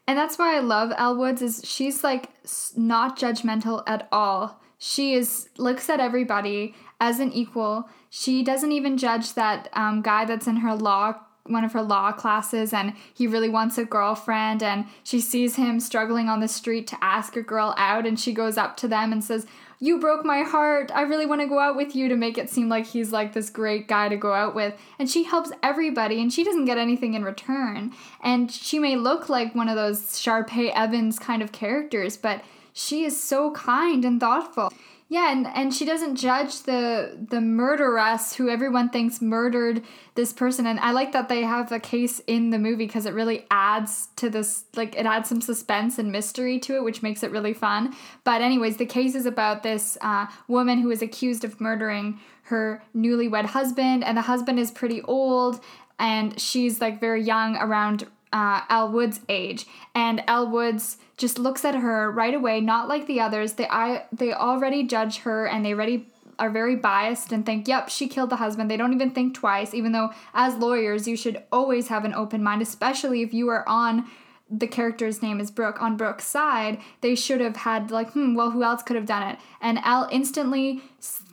[0.07, 2.29] And that's why I love Elle Woods is she's like
[2.75, 4.59] not judgmental at all.
[4.79, 7.89] She is looks at everybody as an equal.
[8.09, 11.15] She doesn't even judge that um, guy that's in her law
[11.49, 15.79] one of her law classes and he really wants a girlfriend and she sees him
[15.79, 19.11] struggling on the street to ask a girl out and she goes up to them
[19.11, 19.45] and says
[19.81, 20.91] you broke my heart.
[20.93, 23.33] I really want to go out with you to make it seem like he's like
[23.33, 24.73] this great guy to go out with.
[24.99, 27.93] And she helps everybody and she doesn't get anything in return.
[28.21, 33.03] And she may look like one of those Sharpay Evans kind of characters but she
[33.03, 34.71] is so kind and thoughtful
[35.11, 39.81] yeah, and, and she doesn't judge the the murderess who everyone thinks murdered
[40.13, 40.67] this person.
[40.67, 44.09] And I like that they have a case in the movie because it really adds
[44.17, 47.55] to this like it adds some suspense and mystery to it, which makes it really
[47.55, 47.95] fun.
[48.23, 52.83] But anyways, the case is about this uh, woman who is accused of murdering her
[52.95, 55.59] newlywed husband, and the husband is pretty old,
[55.97, 61.63] and she's like very young, around uh, Elle Woods' age, and Elle Woods just looks
[61.63, 63.53] at her right away, not like the others.
[63.53, 66.07] They I they already judge her and they already
[66.39, 69.73] are very biased and think, "Yep, she killed the husband." They don't even think twice,
[69.73, 73.67] even though as lawyers, you should always have an open mind, especially if you are
[73.67, 74.07] on
[74.49, 78.49] the character's name is Brooke on Brooke's side, they should have had like, hmm, well,
[78.49, 79.37] who else could have done it?
[79.61, 80.81] And Elle instantly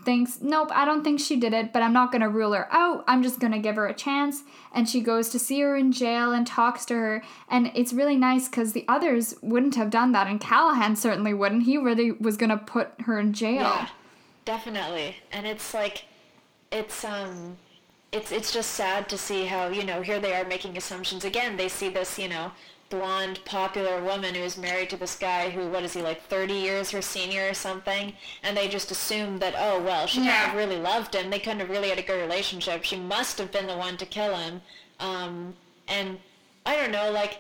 [0.07, 3.05] thinks, nope, I don't think she did it, but I'm not gonna rule her out.
[3.07, 4.45] I'm just gonna give her a chance.
[4.73, 7.23] And she goes to see her in jail and talks to her.
[7.51, 11.65] And it's really nice because the others wouldn't have done that, and Callahan certainly wouldn't.
[11.65, 13.61] He really was gonna put her in jail.
[13.61, 13.89] Yeah,
[14.47, 15.17] definitely.
[15.31, 16.05] And it's like,
[16.73, 17.59] it's um,
[18.13, 21.57] it's it's just sad to see how you know here they are making assumptions again.
[21.57, 22.53] They see this you know
[22.89, 26.91] blonde popular woman who's married to this guy who what is he like 30 years
[26.91, 28.13] her senior or something?
[28.43, 30.31] And they just assumed that oh well she yeah.
[30.31, 31.31] have really loved him.
[31.31, 32.85] They couldn't have really had a good relationship.
[32.85, 34.63] She must have been the one to kill him.
[35.01, 35.55] Um,
[35.89, 36.19] and
[36.65, 37.39] i don't know like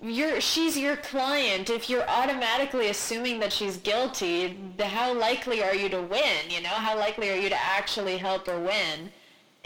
[0.00, 1.70] you're she's your client.
[1.70, 6.68] If you're automatically assuming that she's guilty how likely are you to win you know?
[6.68, 9.10] How likely are you to actually help her win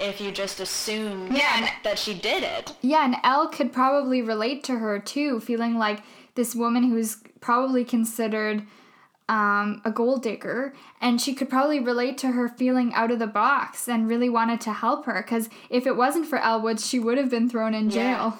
[0.02, 2.74] if you just assume yeah, that she did it.
[2.82, 6.02] Yeah, and Elle could probably relate to her too, feeling like
[6.34, 8.64] this woman who's probably considered
[9.28, 13.26] um, a gold digger, and she could probably relate to her feeling out of the
[13.26, 15.22] box and really wanted to help her.
[15.22, 18.38] Because if it wasn't for Elle Woods, she would have been thrown in jail.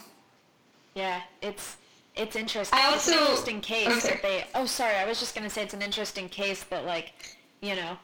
[0.95, 1.77] Yeah, yeah it's
[2.15, 2.79] it's interesting.
[2.79, 4.09] I also, it's an interesting case okay.
[4.09, 4.45] that they.
[4.55, 7.13] Oh, sorry, I was just gonna say it's an interesting case that like,
[7.61, 7.97] you know,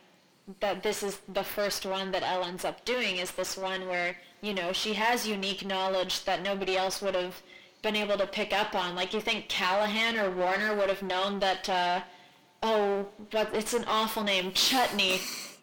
[0.60, 4.16] that this is the first one that Elle ends up doing is this one where,
[4.40, 7.42] you know, she has unique knowledge that nobody else would have
[7.82, 8.94] been able to pick up on.
[8.94, 12.00] Like you think Callahan or Warner would have known that, uh,
[12.62, 15.20] oh, but it's an awful name, Chutney.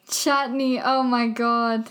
[0.08, 1.88] Chutney, oh my god.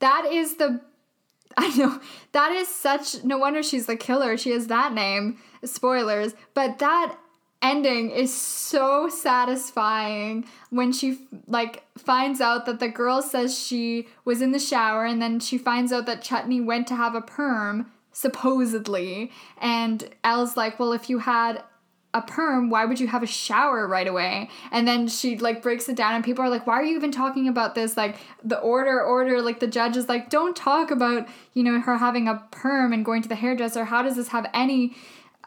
[0.00, 0.80] That is the
[1.56, 2.00] I know.
[2.32, 4.36] That is such no wonder she's the killer.
[4.36, 5.38] She has that name.
[5.64, 6.34] Spoilers.
[6.52, 7.16] But that
[7.64, 14.42] ending is so satisfying when she like finds out that the girl says she was
[14.42, 17.90] in the shower and then she finds out that Chutney went to have a perm
[18.12, 19.32] supposedly.
[19.58, 21.64] And Elle's like well if you had
[22.12, 24.50] a perm why would you have a shower right away?
[24.70, 27.12] And then she like breaks it down and people are like why are you even
[27.12, 27.96] talking about this?
[27.96, 31.96] Like the order order like the judge is like don't talk about you know her
[31.96, 33.86] having a perm and going to the hairdresser.
[33.86, 34.94] How does this have any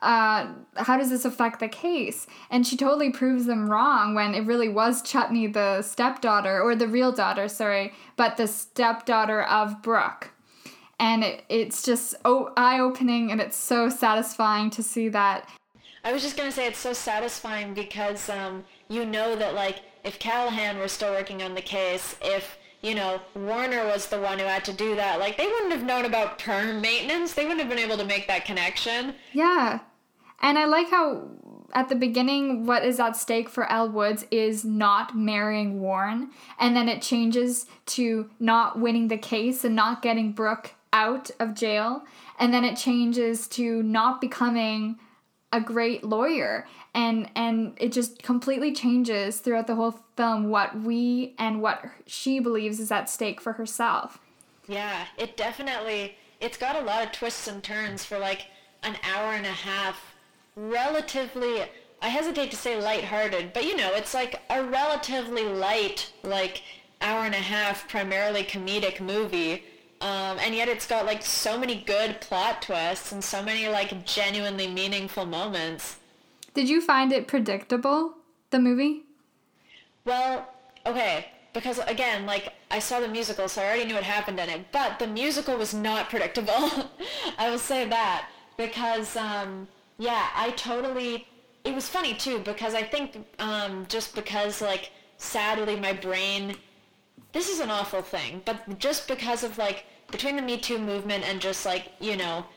[0.02, 2.28] uh, how does this affect the case?
[2.50, 6.88] And she totally proves them wrong when it really was Chutney, the stepdaughter, or the
[6.88, 10.32] real daughter, sorry, but the stepdaughter of Brooke.
[11.00, 15.48] And it, it's just oh, eye opening and it's so satisfying to see that.
[16.04, 19.82] I was just going to say it's so satisfying because um, you know that, like,
[20.04, 24.40] if Callahan were still working on the case, if you know, Warner was the one
[24.40, 25.20] who had to do that.
[25.20, 27.34] Like, they wouldn't have known about perm maintenance.
[27.34, 29.16] They wouldn't have been able to make that connection.
[29.34, 29.80] Yeah.
[30.42, 31.30] And I like how
[31.74, 36.32] at the beginning, what is at stake for Elle Woods is not marrying Warren.
[36.60, 41.54] And then it changes to not winning the case and not getting Brooke out of
[41.56, 42.04] jail.
[42.40, 44.98] And then it changes to not becoming
[45.52, 51.36] a great lawyer and and it just completely changes throughout the whole film what we
[51.38, 54.20] and what she believes is at stake for herself
[54.68, 58.48] yeah it definitely it's got a lot of twists and turns for like
[58.84, 60.16] an hour and a half
[60.56, 61.64] relatively
[62.00, 66.62] I hesitate to say light-hearted, but you know, it's like a relatively light, like
[67.02, 69.64] hour and a half, primarily comedic movie.
[70.00, 74.06] Um, and yet it's got like so many good plot twists and so many like
[74.06, 75.98] genuinely meaningful moments.
[76.58, 78.16] Did you find it predictable,
[78.50, 79.04] the movie?
[80.06, 80.50] Well,
[80.88, 84.50] okay, because again, like I saw the musical, so I already knew what happened in
[84.50, 86.72] it, but the musical was not predictable.
[87.38, 89.68] I will say that because um,
[90.00, 91.28] yeah, I totally.
[91.64, 96.56] It was funny too because I think um, just because like sadly my brain.
[97.34, 101.24] This is an awful thing, but just because of like between the Me Too movement
[101.24, 102.48] and just like you know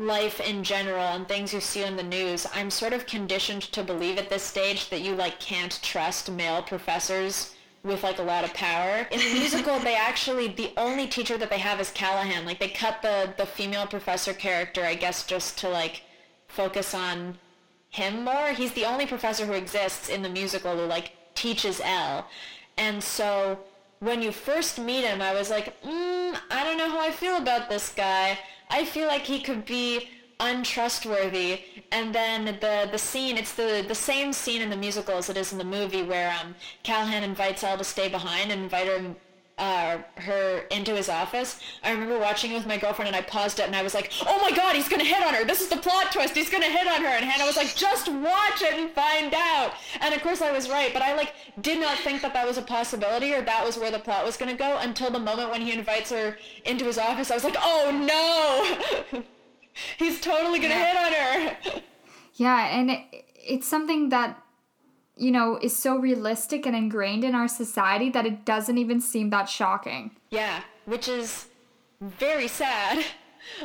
[0.00, 3.82] life in general and things you see on the news, I'm sort of conditioned to
[3.82, 8.44] believe at this stage that you like can't trust male professors with like a lot
[8.44, 9.06] of power.
[9.10, 12.44] In the musical, they actually the only teacher that they have is Callahan.
[12.44, 16.02] Like they cut the the female professor character, I guess, just to like
[16.48, 17.38] focus on
[17.90, 18.48] him more.
[18.48, 22.26] He's the only professor who exists in the musical who like teaches Elle,
[22.76, 23.60] And so
[24.00, 27.36] when you first meet him, I was like, mm, I don't know how I feel
[27.36, 28.38] about this guy.
[28.70, 31.60] I feel like he could be untrustworthy.
[31.92, 35.36] And then the the scene, it's the the same scene in the musical as it
[35.36, 39.14] is in the movie, where um, Callahan invites Elle to stay behind and invite her
[39.60, 41.60] uh, her into his office.
[41.84, 44.10] I remember watching it with my girlfriend and I paused it and I was like,
[44.26, 45.44] oh my god, he's gonna hit on her.
[45.44, 46.34] This is the plot twist.
[46.34, 47.08] He's gonna hit on her.
[47.08, 49.74] And Hannah was like, just watch it and find out.
[50.00, 52.56] And of course I was right, but I like did not think that that was
[52.56, 55.60] a possibility or that was where the plot was gonna go until the moment when
[55.60, 57.30] he invites her into his office.
[57.30, 59.22] I was like, oh no,
[59.98, 60.86] he's totally gonna yeah.
[60.86, 61.82] hit on her.
[62.34, 63.02] yeah, and it,
[63.36, 64.42] it's something that
[65.20, 69.30] you know, is so realistic and ingrained in our society that it doesn't even seem
[69.30, 70.12] that shocking.
[70.30, 71.46] Yeah, which is
[72.00, 73.04] very sad.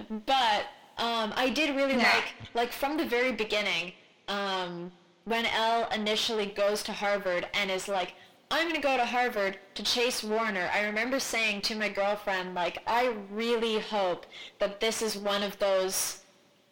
[0.09, 2.13] But um, I did really yeah.
[2.15, 3.91] like, like from the very beginning,
[4.29, 4.89] um,
[5.25, 8.13] when Elle initially goes to Harvard and is like,
[8.49, 10.69] I'm going to go to Harvard to chase Warner.
[10.73, 14.25] I remember saying to my girlfriend, like, I really hope
[14.59, 16.21] that this is one of those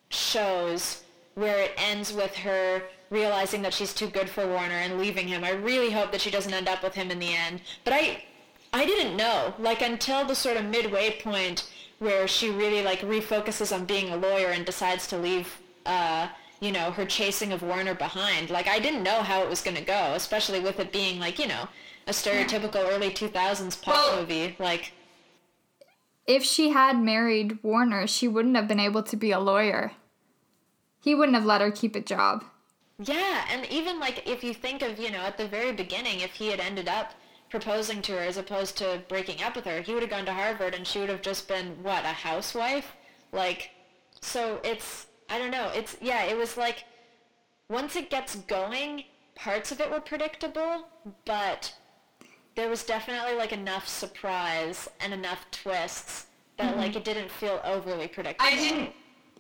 [0.10, 1.04] shows
[1.36, 5.44] where it ends with her realizing that she's too good for Warner and leaving him.
[5.44, 7.62] I really hope that she doesn't end up with him in the end.
[7.86, 8.24] But I
[8.74, 9.54] I didn't know.
[9.60, 14.18] Like until the sort of midway point where she really like refocuses on being a
[14.18, 16.28] lawyer and decides to leave uh,
[16.64, 18.50] you know, her chasing of Warner behind.
[18.50, 21.38] Like I didn't know how it was going to go, especially with it being like,
[21.38, 21.68] you know,
[22.08, 24.56] a stereotypical early 2000s pop well, movie.
[24.60, 24.94] Like
[26.26, 29.92] if she had married Warner, she wouldn't have been able to be a lawyer.
[31.02, 32.46] He wouldn't have let her keep a job.
[33.00, 36.32] Yeah, and even like if you think of, you know, at the very beginning, if
[36.32, 37.14] he had ended up
[37.50, 40.34] proposing to her as opposed to breaking up with her, he would have gone to
[40.34, 42.96] Harvard and she would have just been, what, a housewife?
[43.32, 43.72] Like,
[44.22, 46.86] so it's, I don't know, it's, yeah, it was like,
[47.70, 50.88] once it gets going, parts of it were predictable,
[51.26, 51.74] but
[52.56, 56.28] there was definitely like enough surprise and enough twists
[56.58, 56.80] that mm-hmm.
[56.80, 58.52] like it didn't feel overly predictable.
[58.52, 58.92] I didn't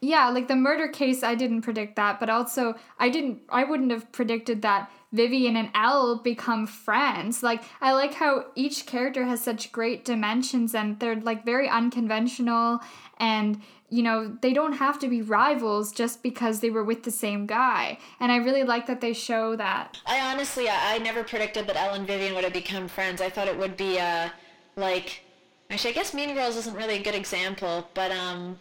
[0.03, 3.91] yeah, like the murder case, I didn't predict that, but also I didn't, I wouldn't
[3.91, 7.41] have predicted that Vivian and Elle become friends.
[7.41, 12.81] Like, I like how each character has such great dimensions and they're like very unconventional
[13.17, 17.11] and, you know, they don't have to be rivals just because they were with the
[17.11, 17.97] same guy.
[18.19, 20.01] And I really like that they show that.
[20.05, 23.21] I honestly, I never predicted that Elle and Vivian would have become friends.
[23.21, 24.29] I thought it would be, uh,
[24.75, 25.21] like,
[25.69, 28.57] actually, I guess Mean Girls isn't really a good example, but, um,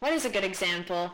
[0.00, 1.12] what is a good example?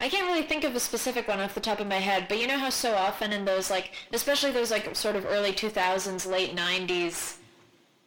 [0.00, 2.38] I can't really think of a specific one off the top of my head, but
[2.38, 6.30] you know how so often in those like, especially those like sort of early 2000s,
[6.30, 7.36] late 90s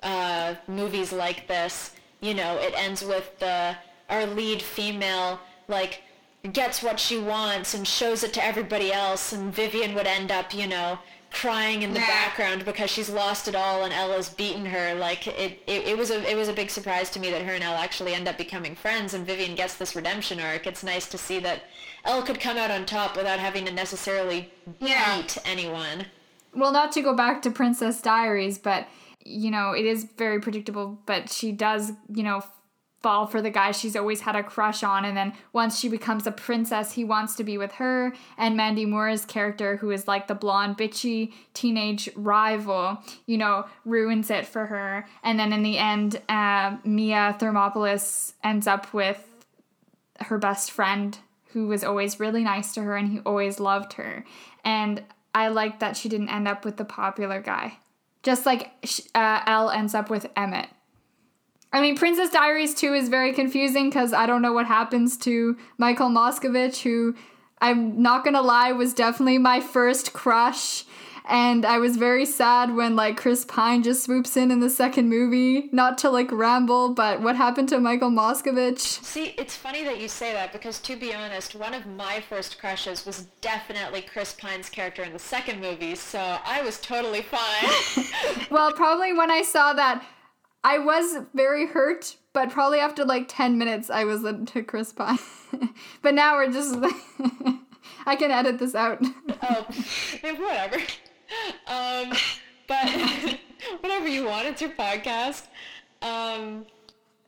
[0.02, 3.76] uh, movies like this, you know, it ends with the
[4.10, 6.02] our lead female like
[6.51, 10.53] gets what she wants and shows it to everybody else, and Vivian would end up,
[10.53, 10.99] you know,
[11.34, 12.08] crying in the nah.
[12.08, 14.94] background because she's lost it all and Elle's beaten her.
[14.96, 17.54] Like it, it, it was a it was a big surprise to me that her
[17.54, 20.66] and Elle actually end up becoming friends and Vivian gets this redemption arc.
[20.68, 21.64] It's nice to see that
[22.06, 25.18] Elle could come out on top without having to necessarily yeah.
[25.18, 26.06] beat anyone.
[26.56, 28.88] Well, not to go back to Princess Diaries, but
[29.26, 32.44] you know, it is very predictable, but she does, you know,
[33.04, 35.06] fall for the guy she's always had a crush on.
[35.06, 38.14] And then once she becomes a princess, he wants to be with her.
[38.38, 42.97] And Mandy Moore's character, who is like the blonde, bitchy teenage rival,
[43.28, 45.06] you know, ruins it for her.
[45.22, 49.30] And then in the end, uh, Mia Thermopolis ends up with
[50.22, 54.26] her best friend who was always really nice to her and he always loved her.
[54.64, 55.04] And
[55.36, 57.80] I like that she didn't end up with the popular guy.
[58.24, 58.72] Just like
[59.14, 60.70] uh, Elle ends up with Emmett.
[61.74, 65.57] I mean, Princess Diaries 2 is very confusing because I don't know what happens to
[65.78, 67.15] Michael Moscovitz, who
[67.59, 70.86] I'm not gonna lie was definitely my first crush
[71.26, 75.09] and I was very sad when like Chris Pine just swoops in in the second
[75.09, 75.69] movie.
[75.71, 78.80] Not to like ramble, but what happened to Michael Moscovitz?
[78.80, 82.59] See, it's funny that you say that because to be honest, one of my first
[82.59, 88.05] crushes was definitely Chris Pine's character in the second movie, so I was totally fine.
[88.51, 90.03] well, probably when I saw that
[90.64, 95.20] I was very hurt, but probably after like 10 minutes I was into Chris Pine.
[96.01, 96.76] but now we're just
[98.05, 98.99] I can edit this out.
[99.01, 99.66] oh,
[100.22, 100.78] whatever.
[101.68, 102.14] Um,
[102.68, 103.39] but
[103.82, 105.43] whatever you want, it's your podcast.
[106.01, 106.66] Um,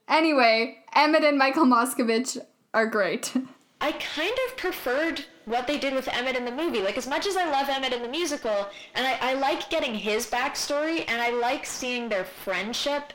[0.08, 2.38] anyway, Emmett and Michael Moscovitz
[2.74, 3.34] are great.
[3.82, 6.82] I kind of preferred what they did with Emmett in the movie.
[6.82, 9.94] Like, as much as I love Emmett in the musical, and I, I like getting
[9.94, 13.14] his backstory, and I like seeing their friendship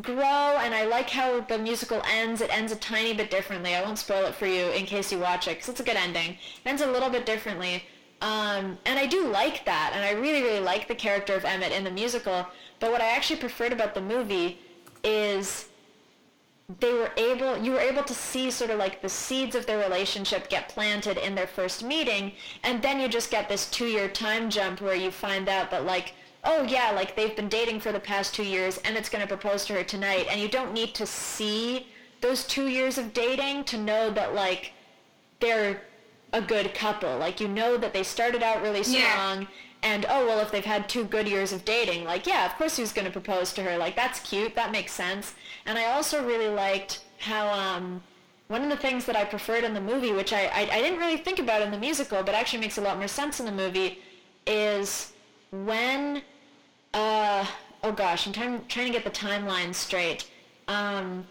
[0.00, 2.40] grow, and I like how the musical ends.
[2.40, 3.74] It ends a tiny bit differently.
[3.74, 5.96] I won't spoil it for you in case you watch it, because it's a good
[5.96, 6.32] ending.
[6.32, 7.84] It ends a little bit differently.
[8.22, 11.72] Um, and I do like that, and I really, really like the character of Emmett
[11.72, 12.46] in the musical.
[12.80, 14.58] But what I actually preferred about the movie
[15.04, 15.68] is
[16.80, 19.78] they were able, you were able to see sort of like the seeds of their
[19.78, 22.32] relationship get planted in their first meeting,
[22.64, 26.14] and then you just get this two-year time jump where you find out that like,
[26.46, 29.28] oh yeah, like they've been dating for the past two years, and it's going to
[29.28, 31.88] propose to her tonight, and you don't need to see
[32.20, 34.72] those two years of dating to know that like
[35.40, 35.82] they're
[36.32, 37.18] a good couple.
[37.18, 39.46] Like you know that they started out really strong yeah.
[39.82, 42.76] and oh well if they've had two good years of dating, like yeah, of course
[42.76, 43.76] he was gonna propose to her.
[43.76, 45.34] Like that's cute, that makes sense.
[45.66, 48.02] And I also really liked how um
[48.48, 51.00] one of the things that I preferred in the movie, which I, I, I didn't
[51.00, 53.52] really think about in the musical, but actually makes a lot more sense in the
[53.52, 53.98] movie,
[54.46, 55.12] is
[55.50, 56.22] when
[56.96, 57.46] uh
[57.84, 60.28] oh gosh, I'm trying trying to get the timeline straight.
[60.66, 61.26] Um,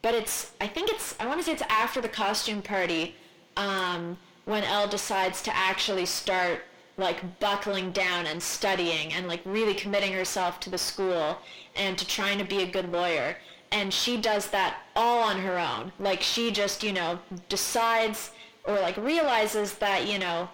[0.00, 3.16] but it's I think it's I want to say it's after the costume party
[3.56, 6.62] um, when Elle decides to actually start
[6.96, 11.38] like buckling down and studying and like really committing herself to the school
[11.74, 13.36] and to trying to be a good lawyer.
[13.72, 15.92] And she does that all on her own.
[15.98, 17.18] Like she just, you know,
[17.48, 18.30] decides
[18.64, 20.48] or like realizes that, you know,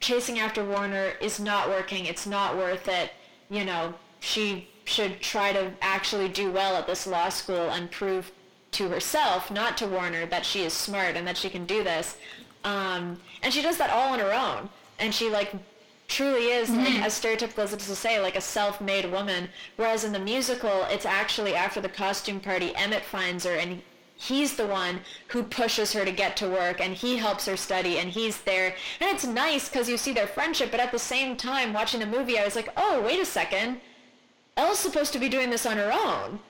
[0.00, 2.06] chasing after Warner is not working.
[2.06, 3.10] It's not worth it.
[3.52, 8.32] You know, she should try to actually do well at this law school and prove
[8.72, 12.16] to herself, not to Warner, that she is smart and that she can do this.
[12.64, 14.70] Um, and she does that all on her own.
[14.98, 15.52] And she like
[16.08, 16.84] truly is mm-hmm.
[16.84, 19.50] like, as stereotypical as it is to say, like a self-made woman.
[19.76, 23.82] Whereas in the musical, it's actually after the costume party, Emmett finds her and
[24.16, 27.98] he's the one who pushes her to get to work and he helps her study
[27.98, 28.74] and he's there.
[29.00, 32.06] And it's nice because you see their friendship, but at the same time, watching the
[32.06, 33.80] movie, I was like, oh, wait a second.
[34.56, 36.40] Elle's supposed to be doing this on her own.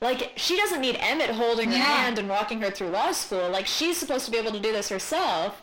[0.00, 1.84] Like, she doesn't need Emmett holding her yeah.
[1.84, 3.48] hand and walking her through law school.
[3.48, 5.61] Like, she's supposed to be able to do this herself.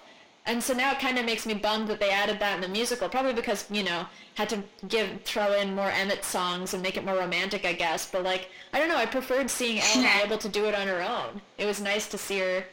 [0.49, 2.67] And so now it kind of makes me bummed that they added that in the
[2.67, 6.97] musical, probably because, you know, had to give throw in more Emmett songs and make
[6.97, 8.09] it more romantic, I guess.
[8.11, 10.87] But, like, I don't know, I preferred seeing Elle be able to do it on
[10.87, 11.41] her own.
[11.59, 12.65] It was nice to see her,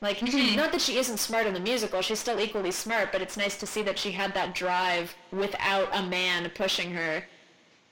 [0.00, 0.56] like, mm-hmm.
[0.56, 3.56] not that she isn't smart in the musical, she's still equally smart, but it's nice
[3.58, 7.24] to see that she had that drive without a man pushing her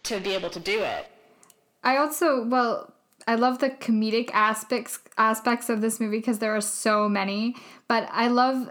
[0.03, 1.07] to be able to do it.
[1.85, 2.92] I also, well,
[3.27, 7.55] I love the comedic aspects aspects of this movie because there are so many.
[7.89, 8.71] But I love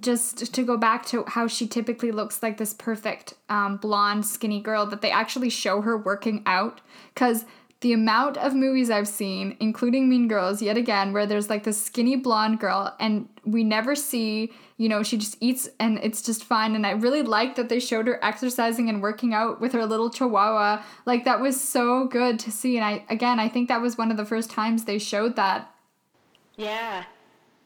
[0.00, 4.60] just to go back to how she typically looks like this perfect um, blonde, skinny
[4.60, 4.86] girl.
[4.86, 6.80] That they actually show her working out
[7.14, 7.44] because
[7.86, 11.80] the amount of movies I've seen, including Mean Girls, yet again, where there's like this
[11.80, 16.42] skinny blonde girl, and we never see, you know, she just eats and it's just
[16.42, 16.74] fine.
[16.74, 20.10] And I really liked that they showed her exercising and working out with her little
[20.10, 20.82] chihuahua.
[21.04, 22.76] Like that was so good to see.
[22.76, 25.72] And I, again, I think that was one of the first times they showed that.
[26.56, 27.04] Yeah.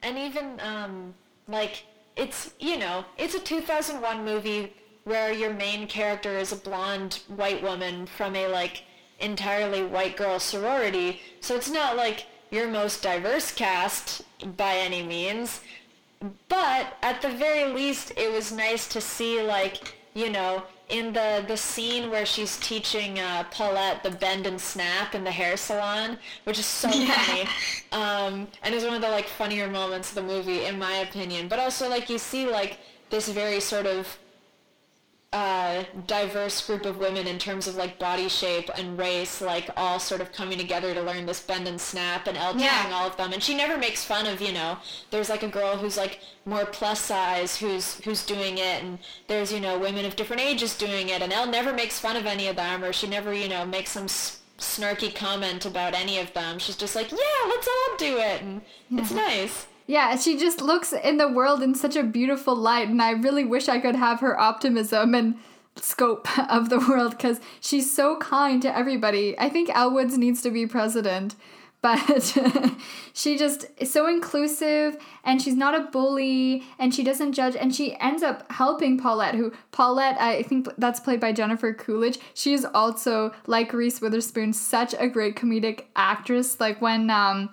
[0.02, 1.14] And even, um,
[1.48, 7.20] like, it's, you know, it's a 2001 movie where your main character is a blonde
[7.28, 8.84] white woman from a, like,
[9.20, 14.22] entirely white girl sorority, so it's not like your most diverse cast
[14.56, 15.60] by any means.
[16.48, 21.44] But at the very least, it was nice to see like, you know, in the
[21.46, 26.18] the scene where she's teaching uh, Paulette the bend and snap in the hair salon,
[26.44, 27.48] which is so funny,
[27.92, 31.48] um, and is one of the like funnier moments of the movie in my opinion.
[31.48, 32.78] But also like you see like
[33.10, 34.18] this very sort of
[35.32, 40.00] uh, diverse group of women in terms of like body shape and race, like all
[40.00, 42.90] sort of coming together to learn this bend and snap and Elle Yeah.
[42.92, 43.32] all of them.
[43.32, 44.78] And she never makes fun of, you know,
[45.12, 49.52] there's like a girl who's like more plus size who's who's doing it and there's,
[49.52, 52.48] you know, women of different ages doing it and Elle never makes fun of any
[52.48, 56.32] of them or she never, you know, makes some s- snarky comment about any of
[56.34, 56.58] them.
[56.58, 58.42] She's just like, yeah, let's all do it.
[58.42, 59.66] And it's nice.
[59.91, 63.45] Yeah, she just looks in the world in such a beautiful light, and I really
[63.45, 65.34] wish I could have her optimism and
[65.74, 69.36] scope of the world because she's so kind to everybody.
[69.36, 71.34] I think Elle Woods needs to be president,
[71.82, 72.36] but
[73.12, 77.74] she just is so inclusive and she's not a bully and she doesn't judge and
[77.74, 82.20] she ends up helping Paulette, who Paulette, I think that's played by Jennifer Coolidge.
[82.32, 86.61] She is also, like Reese Witherspoon, such a great comedic actress.
[86.61, 87.51] Like when, um,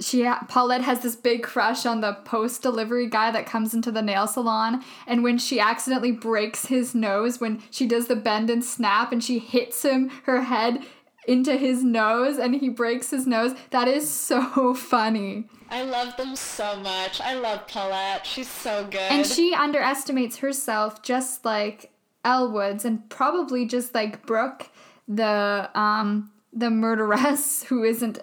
[0.00, 4.02] she Paulette has this big crush on the post delivery guy that comes into the
[4.02, 8.64] nail salon and when she accidentally breaks his nose when she does the bend and
[8.64, 10.84] snap and she hits him her head
[11.26, 16.36] into his nose and he breaks his nose that is so funny I love them
[16.36, 17.20] so much.
[17.20, 18.24] I love Paulette.
[18.24, 19.00] She's so good.
[19.00, 21.90] and she underestimates herself just like
[22.24, 24.68] Elle Woods and probably just like Brooke
[25.08, 28.20] the um the murderess who isn't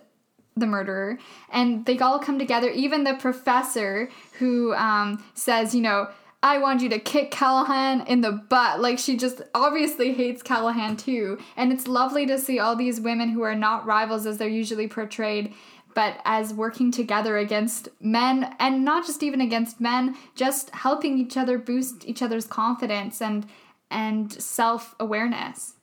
[0.55, 1.17] the murderer
[1.51, 2.69] and they all come together.
[2.69, 6.07] Even the professor who um, says you know
[6.41, 8.79] i want you to kick callahan in the butt.
[8.79, 11.39] Like she just obviously hates callahan too.
[11.55, 14.87] And it's lovely to see all these women who are not rivals as they're usually
[14.87, 15.53] portrayed
[15.95, 21.37] but as working together against men and not just even against men just helping each
[21.37, 23.45] other boost each other's confidence and
[23.91, 25.75] and self-awareness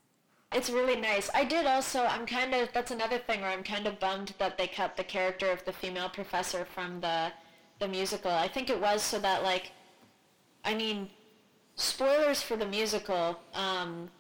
[0.53, 1.30] It's really nice.
[1.32, 4.59] I did also, I'm kind of, that's another thing where I'm kind of bummed that
[4.59, 7.30] they cut the character of the female professor from the,
[7.78, 8.32] the musical.
[8.32, 9.70] I think it was so that, like,
[10.64, 11.09] I mean,
[11.76, 14.11] spoilers for the musical, um,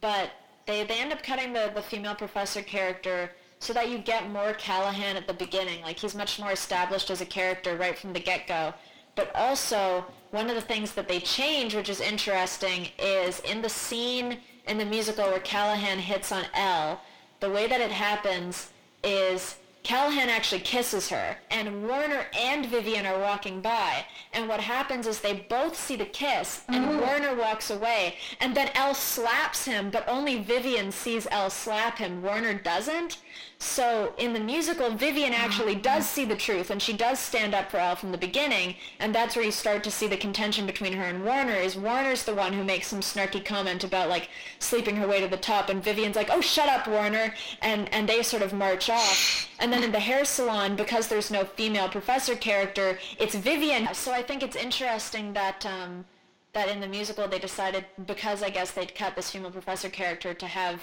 [0.00, 0.30] but
[0.66, 4.52] they, they end up cutting the, the female professor character so that you get more
[4.54, 5.82] Callahan at the beginning.
[5.82, 8.72] Like, he's much more established as a character right from the get-go.
[9.16, 13.68] But also, one of the things that they change, which is interesting, is in the
[13.68, 17.00] scene in the musical where Callahan hits on Elle,
[17.40, 18.70] the way that it happens
[19.02, 24.04] is Callahan actually kisses her, and Warner and Vivian are walking by.
[24.32, 27.00] And what happens is they both see the kiss, and mm-hmm.
[27.00, 32.22] Warner walks away, and then Elle slaps him, but only Vivian sees Elle slap him.
[32.22, 33.18] Warner doesn't.
[33.62, 37.70] So in the musical, Vivian actually does see the truth, and she does stand up
[37.70, 40.94] for Elle from the beginning, and that's where you start to see the contention between
[40.94, 41.56] her and Warner.
[41.56, 44.30] Is Warner's the one who makes some snarky comment about like
[44.60, 48.08] sleeping her way to the top, and Vivian's like, "Oh, shut up, Warner," and and
[48.08, 49.48] they sort of march off.
[49.58, 53.92] And then in the hair salon, because there's no female professor character, it's Vivian.
[53.92, 55.66] So I think it's interesting that.
[55.66, 56.06] Um,
[56.52, 60.34] that in the musical they decided because I guess they'd cut this female professor character
[60.34, 60.82] to have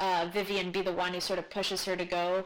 [0.00, 2.44] uh, Vivian be the one who sort of pushes her to go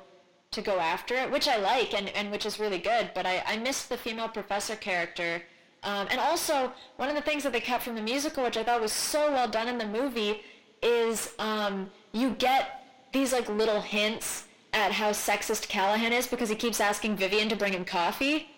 [0.50, 3.11] to go after it, which I like and, and which is really good.
[3.14, 5.42] But I, I missed the female professor character.
[5.82, 8.62] Um, and also, one of the things that they kept from the musical, which I
[8.62, 10.42] thought was so well done in the movie,
[10.82, 16.57] is um, you get these like little hints at how sexist Callahan is because he
[16.57, 18.48] keeps asking Vivian to bring him coffee.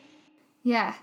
[0.62, 0.94] Yeah.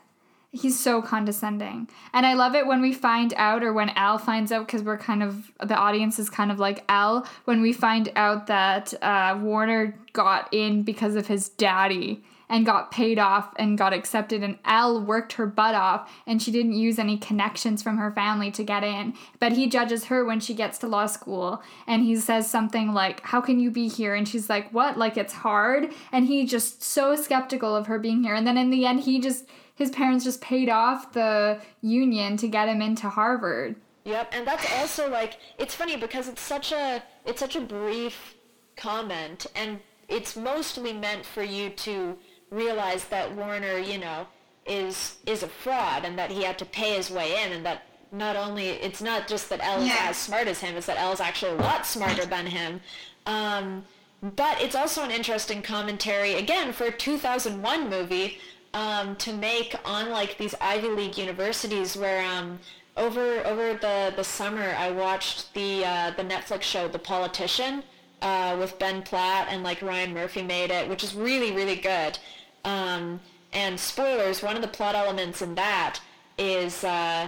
[0.56, 1.90] He's so condescending.
[2.14, 5.00] And I love it when we find out, or when Elle finds out, because we're
[5.00, 9.36] kind of, the audience is kind of like Elle, when we find out that uh,
[9.42, 14.44] Warner got in because of his daddy and got paid off and got accepted.
[14.44, 18.52] And Elle worked her butt off and she didn't use any connections from her family
[18.52, 19.16] to get in.
[19.40, 23.22] But he judges her when she gets to law school and he says something like,
[23.22, 24.14] How can you be here?
[24.14, 25.00] And she's like, What?
[25.00, 25.92] Like it's hard?
[26.12, 28.36] And he just so skeptical of her being here.
[28.36, 29.46] And then in the end, he just,
[29.76, 33.76] his parents just paid off the union to get him into Harvard.
[34.06, 38.36] Yep, and that's also like it's funny because it's such a it's such a brief
[38.76, 42.18] comment and it's mostly meant for you to
[42.50, 44.28] realize that Warner, you know,
[44.66, 47.84] is is a fraud and that he had to pay his way in and that
[48.12, 49.98] not only it's not just that Elle is Yeah.
[50.10, 52.82] as smart as him, it's that Elle is actually a lot smarter than him.
[53.26, 53.86] Um,
[54.22, 58.38] but it's also an interesting commentary again for a 2001 movie
[58.74, 62.60] um, to make on like these Ivy League universities where um,
[62.98, 67.84] over over the, the summer I watched the uh, the Netflix show The Politician
[68.22, 72.18] uh, with Ben Platt and like Ryan Murphy made it, which is really really good.
[72.66, 73.20] Um,
[73.52, 76.00] and spoilers, one of the plot elements in that
[76.38, 77.28] is uh,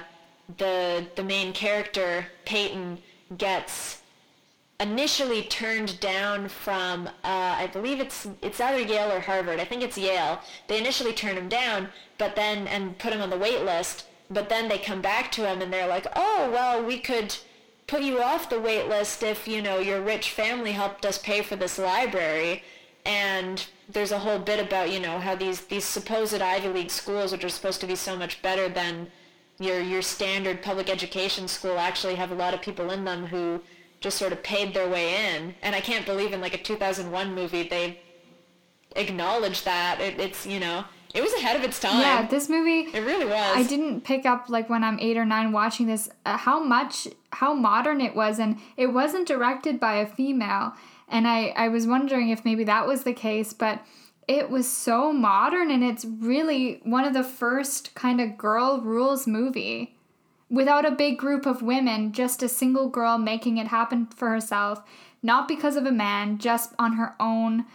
[0.58, 3.00] the the main character Peyton
[3.38, 4.02] gets
[4.80, 9.60] initially turned down from uh, I believe it's it's either Yale or Harvard.
[9.60, 10.40] I think it's Yale.
[10.68, 14.06] They initially turn him down, but then and put him on the wait list.
[14.30, 17.36] But then they come back to him and they're like, "Oh, well, we could
[17.88, 21.42] put you off the wait list if you know your rich family helped us pay
[21.42, 22.64] for this library."
[23.06, 27.32] And there's a whole bit about you know how these these supposed Ivy League schools,
[27.32, 29.08] which are supposed to be so much better than
[29.60, 33.62] your your standard public education school, actually have a lot of people in them who
[34.00, 35.56] just sort of paid their way in.
[35.62, 38.00] And I can't believe in like a 2001 movie they
[38.96, 40.00] acknowledged that.
[40.00, 40.86] It, it's, you know,
[41.16, 42.02] it was ahead of its time.
[42.02, 42.90] Yeah, this movie.
[42.94, 43.58] It really was.
[43.58, 47.08] I didn't pick up like when I'm eight or nine watching this uh, how much
[47.32, 50.74] how modern it was, and it wasn't directed by a female.
[51.08, 53.82] And I I was wondering if maybe that was the case, but
[54.28, 59.26] it was so modern, and it's really one of the first kind of girl rules
[59.26, 59.95] movie
[60.50, 64.82] without a big group of women, just a single girl making it happen for herself,
[65.24, 67.66] not because of a man, just on her own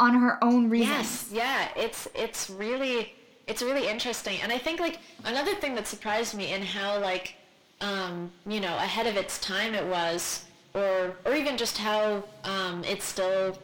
[0.00, 1.28] on her own reasons.
[1.30, 3.14] Yes, yeah, it's it's really
[3.46, 4.38] it's really interesting.
[4.42, 7.36] And I think like another thing that surprised me in how like
[7.80, 12.84] um, you know, ahead of its time it was or or even just how um,
[12.84, 13.58] it's still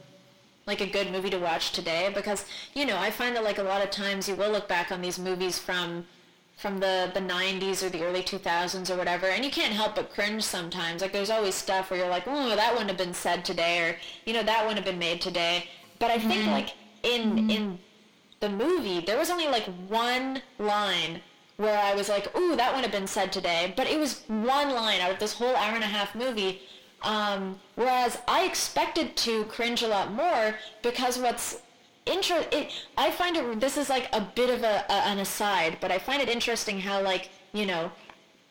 [0.66, 2.44] like a good movie to watch today because
[2.74, 5.00] you know I find that like a lot of times you will look back on
[5.00, 6.04] these movies from
[6.58, 10.12] from the, the 90s or the early 2000s or whatever, and you can't help but
[10.12, 11.00] cringe sometimes.
[11.00, 13.96] Like, there's always stuff where you're like, oh, that wouldn't have been said today, or,
[14.26, 15.68] you know, that wouldn't have been made today.
[16.00, 16.50] But I think, mm-hmm.
[16.50, 17.50] like, in, mm-hmm.
[17.50, 17.78] in
[18.40, 21.20] the movie, there was only, like, one line
[21.58, 23.72] where I was like, ooh, that wouldn't have been said today.
[23.76, 26.62] But it was one line out of this whole hour and a half movie.
[27.02, 31.62] Um, whereas I expected to cringe a lot more because what's
[32.08, 35.76] intro it i find it this is like a bit of a, a, an aside
[35.80, 37.90] but i find it interesting how like you know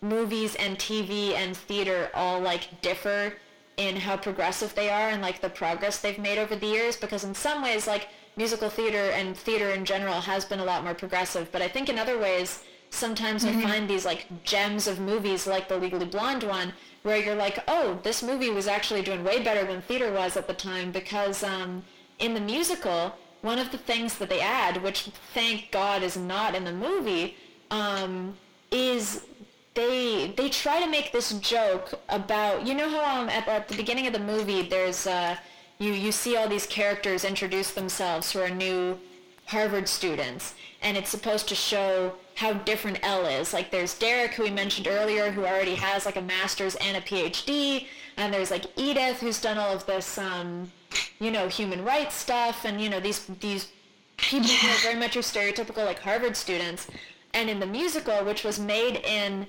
[0.01, 3.33] movies and tv and theater all like differ
[3.77, 7.23] in how progressive they are and like the progress they've made over the years because
[7.23, 10.93] in some ways like musical theater and theater in general has been a lot more
[10.93, 13.59] progressive but i think in other ways sometimes mm-hmm.
[13.59, 17.59] i find these like gems of movies like the legally blonde one where you're like
[17.67, 21.43] oh this movie was actually doing way better than theater was at the time because
[21.43, 21.83] um,
[22.19, 26.55] in the musical one of the things that they add, which thank God is not
[26.55, 27.35] in the movie,
[27.71, 28.35] um,
[28.71, 29.25] is
[29.73, 33.75] they they try to make this joke about you know how um, at, at the
[33.75, 35.35] beginning of the movie there's uh,
[35.77, 38.99] you you see all these characters introduce themselves who are new
[39.45, 43.53] Harvard students, and it's supposed to show how different Elle is.
[43.53, 47.01] Like there's Derek, who we mentioned earlier, who already has like a master's and a
[47.01, 50.71] PhD, and there's like Edith, who's done all of this um,
[51.19, 53.69] you know, human rights stuff and, you know, these, these
[54.17, 56.87] people who are very much your stereotypical, like, Harvard students.
[57.33, 59.47] And in the musical, which was made in,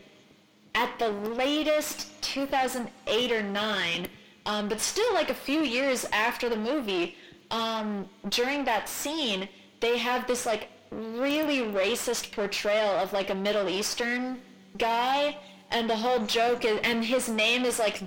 [0.75, 4.07] at the latest, 2008 or 9,
[4.47, 7.17] um, but still, like, a few years after the movie,
[7.51, 9.49] um, during that scene,
[9.81, 14.41] they have this, like, really racist portrayal of, like, a Middle Eastern
[14.77, 15.37] guy
[15.71, 18.03] and the whole joke is and his name is like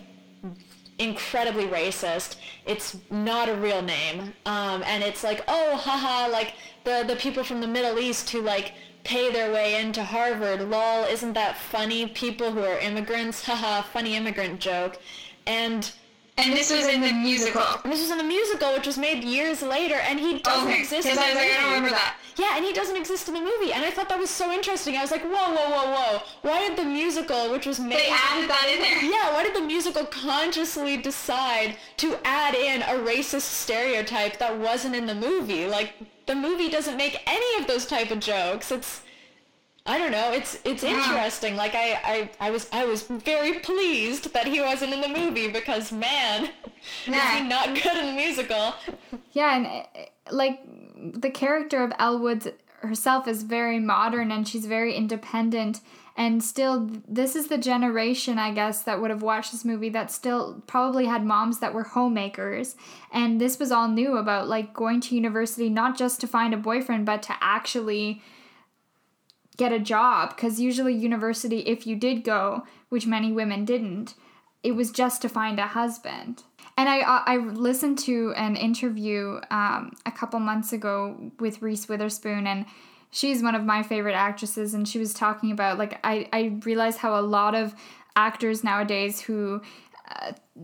[1.01, 2.35] incredibly racist.
[2.65, 4.33] It's not a real name.
[4.45, 8.41] Um, and it's like, oh, haha, like the, the people from the Middle East who
[8.41, 8.73] like
[9.03, 10.61] pay their way into Harvard.
[10.61, 12.07] Lol, isn't that funny?
[12.07, 14.99] People who are immigrants, haha, funny immigrant joke.
[15.47, 15.91] And
[16.37, 17.63] and this was in the musical.
[17.83, 20.79] And this was in the musical, which was made years later, and he doesn't okay.
[20.79, 21.03] exist.
[21.03, 22.17] Because I was like, I don't remember that.
[22.37, 24.95] Yeah, and he doesn't exist in the movie, and I thought that was so interesting.
[24.95, 26.21] I was like, whoa, whoa, whoa, whoa!
[26.41, 29.03] Why did the musical, which was made, they added that in there?
[29.03, 34.95] Yeah, why did the musical consciously decide to add in a racist stereotype that wasn't
[34.95, 35.67] in the movie?
[35.67, 35.93] Like,
[36.25, 38.71] the movie doesn't make any of those type of jokes.
[38.71, 39.01] It's
[39.85, 40.31] I don't know.
[40.31, 41.55] It's it's interesting.
[41.55, 45.47] Like I, I I was I was very pleased that he wasn't in the movie
[45.47, 46.49] because man,
[47.07, 47.35] yeah.
[47.35, 48.75] is he not good in the musical?
[49.31, 50.59] Yeah, and like
[51.19, 52.47] the character of Elle Woods
[52.81, 55.81] herself is very modern and she's very independent
[56.17, 60.11] and still this is the generation i guess that would have watched this movie that
[60.11, 62.75] still probably had moms that were homemakers
[63.13, 66.57] and this was all new about like going to university not just to find a
[66.57, 68.21] boyfriend but to actually
[69.61, 74.15] get a job because usually university if you did go which many women didn't
[74.63, 76.43] it was just to find a husband.
[76.77, 82.47] And I I listened to an interview um, a couple months ago with Reese Witherspoon,
[82.47, 82.65] and
[83.11, 86.97] she's one of my favorite actresses, and she was talking about like I I realize
[86.97, 87.75] how a lot of
[88.15, 89.61] actors nowadays who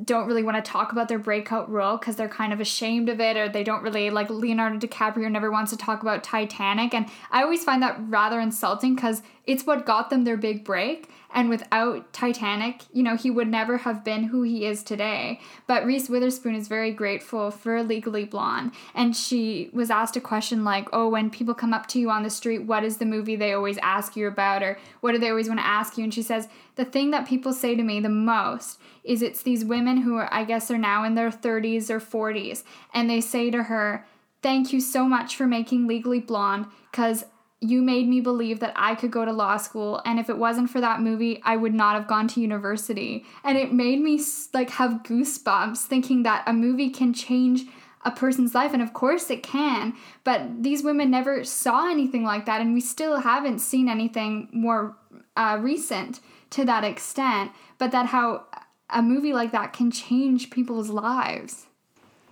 [0.04, 3.20] don't really want to talk about their breakout role because they're kind of ashamed of
[3.20, 7.08] it or they don't really like Leonardo DiCaprio never wants to talk about Titanic and
[7.32, 11.50] I always find that rather insulting because it's what got them their big break and
[11.50, 15.42] without Titanic, you know, he would never have been who he is today.
[15.68, 20.64] But Reese Witherspoon is very grateful for Legally Blonde and she was asked a question
[20.64, 23.36] like, "Oh, when people come up to you on the street, what is the movie
[23.36, 26.14] they always ask you about or what do they always want to ask you?" And
[26.14, 29.98] she says, "The thing that people say to me the most is it's these women
[29.98, 33.64] who are, I guess, are now in their 30s or 40s, and they say to
[33.64, 34.06] her,
[34.44, 37.26] Thank you so much for making Legally Blonde, because
[37.60, 40.70] you made me believe that I could go to law school, and if it wasn't
[40.70, 43.26] for that movie, I would not have gone to university.
[43.44, 44.22] And it made me
[44.54, 47.64] like have goosebumps thinking that a movie can change
[48.08, 49.94] a person's life and of course it can
[50.24, 54.96] but these women never saw anything like that and we still haven't seen anything more
[55.36, 58.46] uh, recent to that extent but that how
[58.90, 61.68] a movie like that can change people's lives.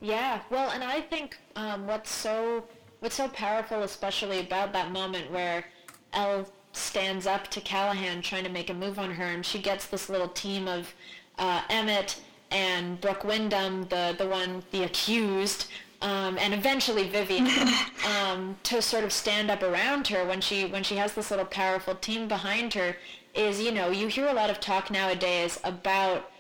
[0.02, 2.66] Yeah, well, and I think um, what's so
[3.00, 5.66] what's so powerful, especially about that moment where
[6.14, 9.88] Elle stands up to Callahan trying to make a move on her, and she gets
[9.88, 10.94] this little team of
[11.38, 15.68] uh, Emmett and Brooke Wyndham, the the one the accused,
[16.02, 17.48] um, and eventually Vivian,
[18.08, 21.46] um, to sort of stand up around her when she when she has this little
[21.46, 22.96] powerful team behind her.
[23.34, 26.32] Is you know you hear a lot of talk nowadays about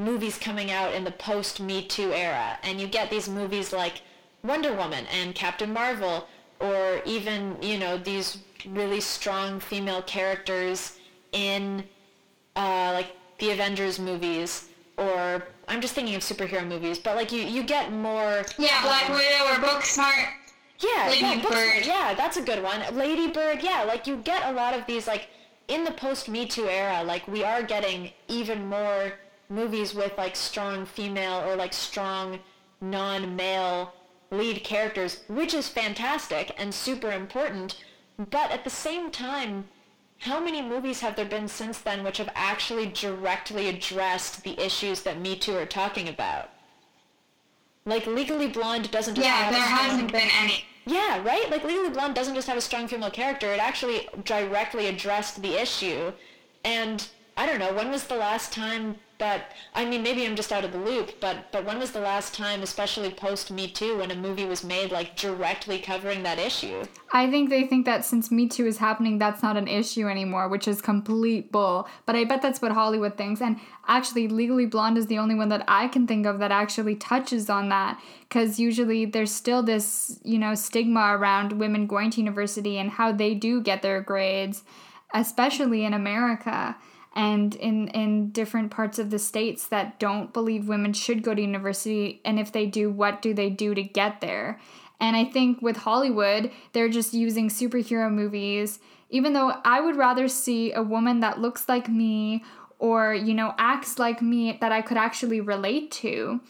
[0.00, 4.02] movies coming out in the post Me Too era, and you get these movies like
[4.42, 6.26] Wonder Woman and Captain Marvel,
[6.58, 10.98] or even you know these really strong female characters
[11.32, 11.84] in
[12.56, 17.42] uh, like the Avengers movies, or I'm just thinking of superhero movies, but like you
[17.42, 18.44] you get more.
[18.58, 20.32] Yeah, Black um, Widow or Booksmart.
[20.80, 21.84] Yeah, Lady yeah, Bird.
[21.84, 22.80] Yeah, that's a good one.
[22.96, 23.62] Lady Bird.
[23.62, 25.28] Yeah, like you get a lot of these like
[25.68, 27.02] in the post Me Too era.
[27.04, 29.12] Like we are getting even more
[29.50, 32.38] movies with like strong female or like strong
[32.80, 33.92] non-male
[34.30, 37.82] lead characters, which is fantastic and super important.
[38.16, 39.68] But at the same time,
[40.20, 45.02] how many movies have there been since then which have actually directly addressed the issues
[45.02, 46.50] that Me Too are talking about?
[47.86, 50.64] Like Legally Blonde doesn't just yeah, there hasn't been any.
[50.86, 51.50] Yeah, right.
[51.50, 55.60] Like Legally Blonde doesn't just have a strong female character; it actually directly addressed the
[55.60, 56.12] issue.
[56.62, 57.06] And
[57.36, 60.64] I don't know when was the last time that I mean maybe I'm just out
[60.64, 64.10] of the loop, but but when was the last time, especially post Me Too, when
[64.10, 66.84] a movie was made like directly covering that issue?
[67.12, 70.48] I think they think that since Me Too is happening, that's not an issue anymore,
[70.48, 71.88] which is complete bull.
[72.06, 73.40] But I bet that's what Hollywood thinks.
[73.40, 76.96] And actually, Legally Blonde is the only one that I can think of that actually
[76.96, 82.20] touches on that, because usually there's still this you know stigma around women going to
[82.20, 84.64] university and how they do get their grades,
[85.14, 86.76] especially in America
[87.14, 91.42] and in in different parts of the states that don't believe women should go to
[91.42, 94.60] university and if they do what do they do to get there?
[95.00, 98.78] And i think with hollywood they're just using superhero movies.
[99.12, 102.44] Even though i would rather see a woman that looks like me
[102.78, 106.40] or you know acts like me that i could actually relate to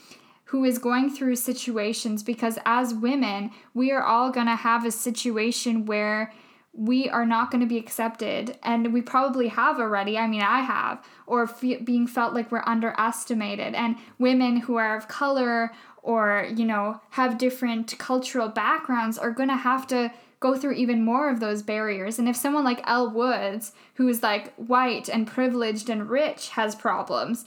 [0.45, 4.91] who is going through situations because as women we are all going to have a
[4.91, 6.33] situation where
[6.73, 10.61] we are not going to be accepted and we probably have already i mean i
[10.61, 13.73] have or fe- being felt like we're underestimated.
[13.75, 19.49] And women who are of color or you know have different cultural backgrounds are going
[19.49, 22.19] to have to go through even more of those barriers.
[22.19, 26.75] And if someone like Elle Woods who is like white and privileged and rich has
[26.75, 27.47] problems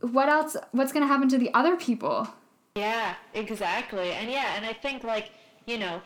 [0.00, 2.28] what else what's going to happen to the other people?
[2.76, 4.12] Yeah exactly.
[4.12, 5.30] And yeah and i think like
[5.66, 6.02] you know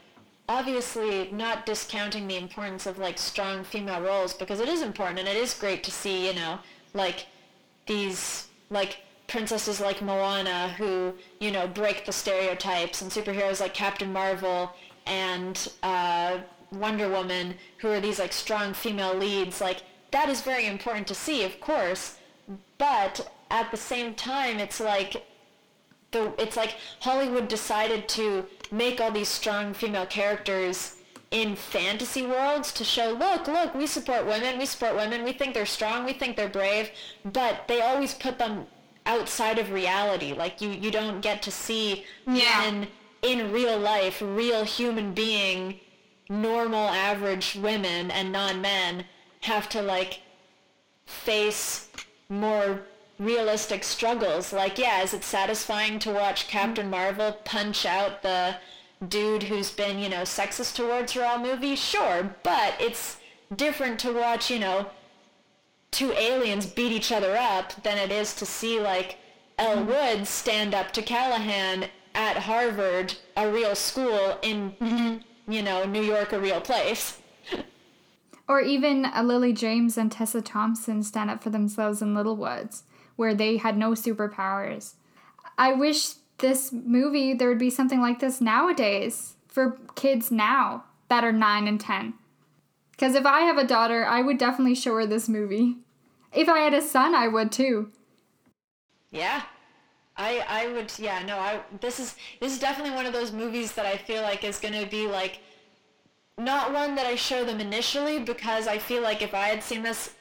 [0.49, 5.29] obviously not discounting the importance of like strong female roles because it is important and
[5.29, 6.59] it is great to see you know
[6.95, 7.27] like
[7.87, 14.13] these like princesses like Moana who you know break the stereotypes and superheroes like Captain
[14.13, 14.71] Marvel
[15.07, 16.39] and uh,
[16.71, 19.61] Wonder Woman who are these like strong female leads.
[19.61, 22.19] Like that is very important to see of course
[22.77, 25.25] but at the same time it's like
[26.13, 30.97] the it's like Hollywood decided to make all these strong female characters
[31.31, 35.55] in fantasy worlds to show look look we support women we support women we think
[35.55, 36.91] they're strong we think they're brave
[37.25, 38.67] but they always put them
[39.07, 42.65] outside of reality like you you don't get to see yeah.
[42.69, 42.87] in
[43.23, 45.81] in real life real human being
[46.29, 49.05] normal average women and non-men
[49.41, 50.21] have to like
[51.07, 51.89] face
[52.29, 52.83] more
[53.23, 54.53] realistic struggles.
[54.53, 58.57] Like, yeah, is it satisfying to watch Captain Marvel punch out the
[59.07, 61.77] dude who's been, you know, sexist towards her all movie?
[61.77, 63.19] Sure, but it's
[63.55, 64.87] different to watch, you know,
[65.91, 69.19] two aliens beat each other up than it is to see, like,
[69.59, 76.03] Elle Woods stand up to Callahan at Harvard, a real school in, you know, New
[76.03, 77.19] York, a real place.
[78.49, 82.83] Or even uh, Lily James and Tessa Thompson stand up for themselves in Little Woods,
[83.17, 84.95] where they had no superpowers.
[85.59, 91.25] I wish this movie, there would be something like this nowadays for kids now that
[91.25, 92.15] are 9 and 10.
[92.91, 95.77] Because if I have a daughter, I would definitely show her this movie.
[96.33, 97.91] If I had a son, I would too.
[99.11, 99.43] Yeah.
[100.17, 103.73] I I would yeah, no, I this is this is definitely one of those movies
[103.73, 105.41] that I feel like is to be like
[106.39, 109.83] not one that I show them initially because I feel like if I had seen
[109.83, 110.15] this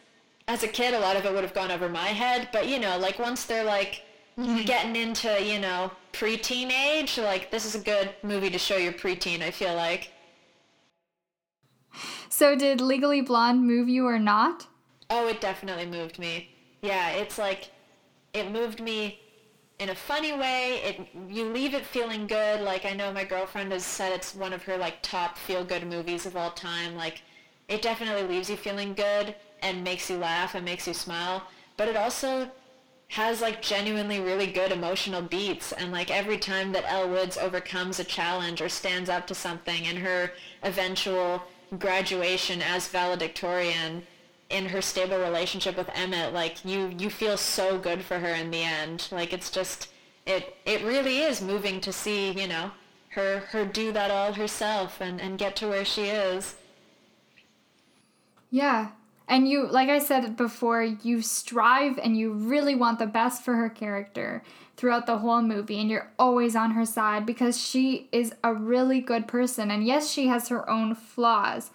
[0.52, 2.78] as a kid, a lot of it would have gone over my head, but you
[2.78, 4.04] know, like once they're like
[4.38, 4.66] mm-hmm.
[4.66, 8.92] getting into, you know, preteen age, like this is a good movie to show your
[8.92, 10.12] preteen, I feel like.
[12.28, 14.68] So, did Legally Blonde move you or not?
[15.10, 16.50] Oh, it definitely moved me.
[16.82, 17.72] Yeah, it's like
[18.34, 19.22] it moved me
[19.80, 20.82] in a funny way.
[20.84, 22.60] It you leave it feeling good.
[22.60, 25.88] Like I know my girlfriend has said it's one of her like top feel good
[25.88, 26.96] movies of all time.
[26.96, 27.22] Like
[27.70, 31.44] it definitely leaves you feeling good and makes you laugh and makes you smile.
[31.78, 32.50] But it also
[33.10, 38.00] has like genuinely really good emotional beats and like every time that Elle Woods overcomes
[38.00, 40.32] a challenge or stands up to something in her
[40.64, 41.44] eventual
[41.78, 44.04] graduation as valedictorian
[44.50, 48.52] in her stable relationship with Emmett, like you you feel so good for her in
[48.52, 49.08] the end.
[49.12, 49.90] Like it's just
[50.26, 52.72] it it really is moving to see, you know,
[53.10, 56.56] her her do that all herself and, and get to where she is.
[58.50, 58.90] Yeah.
[59.32, 63.56] And you, like I said before, you strive and you really want the best for
[63.56, 64.44] her character
[64.76, 69.00] throughout the whole movie, and you're always on her side because she is a really
[69.00, 69.72] good person.
[69.72, 71.72] And yes, she has her own flaws,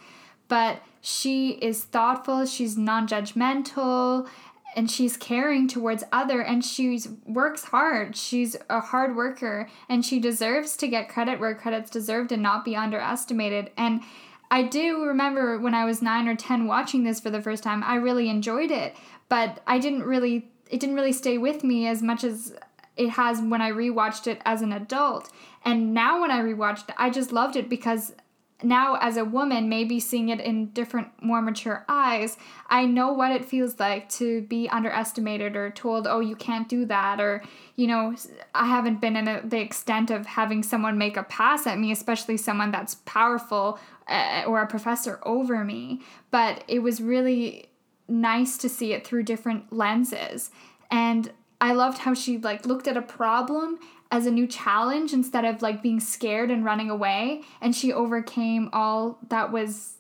[0.49, 4.29] but she is thoughtful, she's non judgmental,
[4.75, 10.21] and she's caring towards other and she works hard she's a hard worker and she
[10.21, 14.03] deserves to get credit where credit's deserved and not be underestimated and
[14.51, 17.83] i do remember when i was 9 or 10 watching this for the first time
[17.85, 18.97] i really enjoyed it
[19.29, 22.55] but i didn't really it didn't really stay with me as much as
[22.97, 25.31] it has when i rewatched it as an adult.
[25.65, 28.15] And now when i rewatched it i just loved it because
[28.63, 32.39] now as a woman maybe seeing it in different more mature eyes
[32.69, 36.87] i know what it feels like to be underestimated or told oh you can't do
[36.87, 37.43] that or
[37.75, 38.15] you know
[38.55, 41.93] i haven't been in a, the extent of having someone make a pass at me
[41.93, 43.79] especially someone that's powerful
[44.09, 46.01] uh, or a professor over me.
[46.31, 47.67] But it was really
[48.09, 50.51] nice to see it through different lenses.
[50.91, 53.79] And i loved how she like looked at a problem
[54.11, 57.43] as a new challenge instead of like being scared and running away.
[57.61, 59.95] And she overcame all that was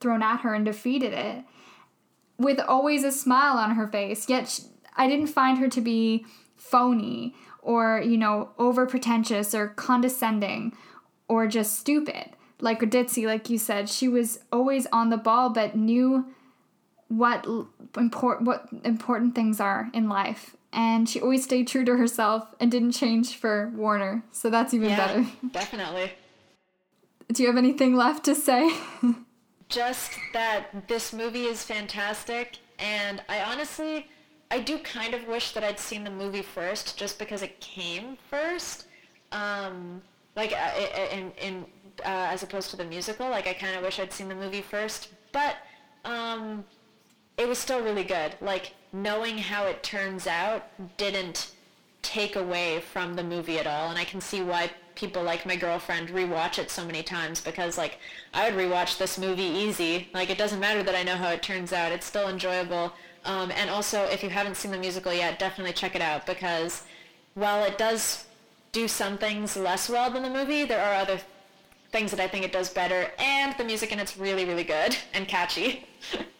[0.00, 1.44] thrown at her and defeated it
[2.38, 4.28] with always a smile on her face.
[4.28, 4.62] Yet she,
[4.96, 10.76] i didn't find her to be phony or you know over pretentious or condescending
[11.28, 12.30] or just stupid.
[12.60, 16.26] Like Ditzy, like you said she was always on the ball but knew
[17.08, 17.46] what
[17.96, 22.70] important what important things are in life and she always stayed true to herself and
[22.70, 24.22] didn't change for Warner.
[24.32, 25.26] So that's even Yeah, better.
[25.52, 26.12] definitely.
[27.32, 28.70] Do you have anything left to say?
[29.68, 34.08] just that this movie is fantastic and i honestly
[34.50, 38.16] i do kind of wish that i'd seen the movie first just because it came
[38.30, 38.86] first
[39.32, 40.00] um
[40.36, 40.70] like uh,
[41.12, 41.64] in, in
[42.04, 44.62] uh, as opposed to the musical like i kind of wish i'd seen the movie
[44.62, 45.56] first but
[46.06, 46.64] um
[47.38, 48.34] it was still really good.
[48.40, 50.66] Like knowing how it turns out
[50.96, 51.52] didn't
[52.02, 55.56] take away from the movie at all and I can see why people like my
[55.56, 57.98] girlfriend rewatch it so many times because like
[58.34, 60.08] I would rewatch this movie easy.
[60.12, 61.92] Like it doesn't matter that I know how it turns out.
[61.92, 62.92] It's still enjoyable.
[63.24, 66.82] Um, and also if you haven't seen the musical yet definitely check it out because
[67.34, 68.24] while it does
[68.72, 71.20] do some things less well than the movie there are other
[71.90, 74.96] things that I think it does better and the music in it's really really good
[75.14, 75.86] and catchy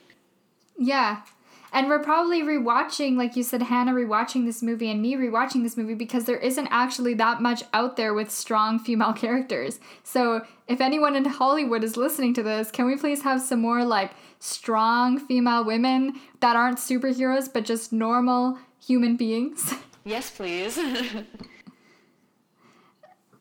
[0.79, 1.23] yeah.
[1.71, 5.77] And we're probably rewatching, like you said, Hannah rewatching this movie and me rewatching this
[5.77, 9.79] movie because there isn't actually that much out there with strong female characters.
[10.03, 13.85] So if anyone in Hollywood is listening to this, can we please have some more
[13.85, 19.75] like strong female women that aren't superheroes but just normal human beings?
[20.07, 20.79] yes please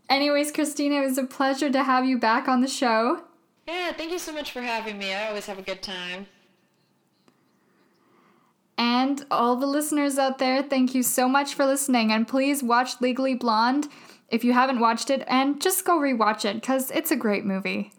[0.09, 3.21] Anyways, Christina, it was a pleasure to have you back on the show.
[3.67, 6.27] yeah thank you so much for having me I always have a good time
[8.77, 12.11] And all the listeners out there, thank you so much for listening.
[12.11, 13.87] And please watch Legally Blonde
[14.29, 17.91] if you haven't watched it, and just go rewatch it because it's a great movie.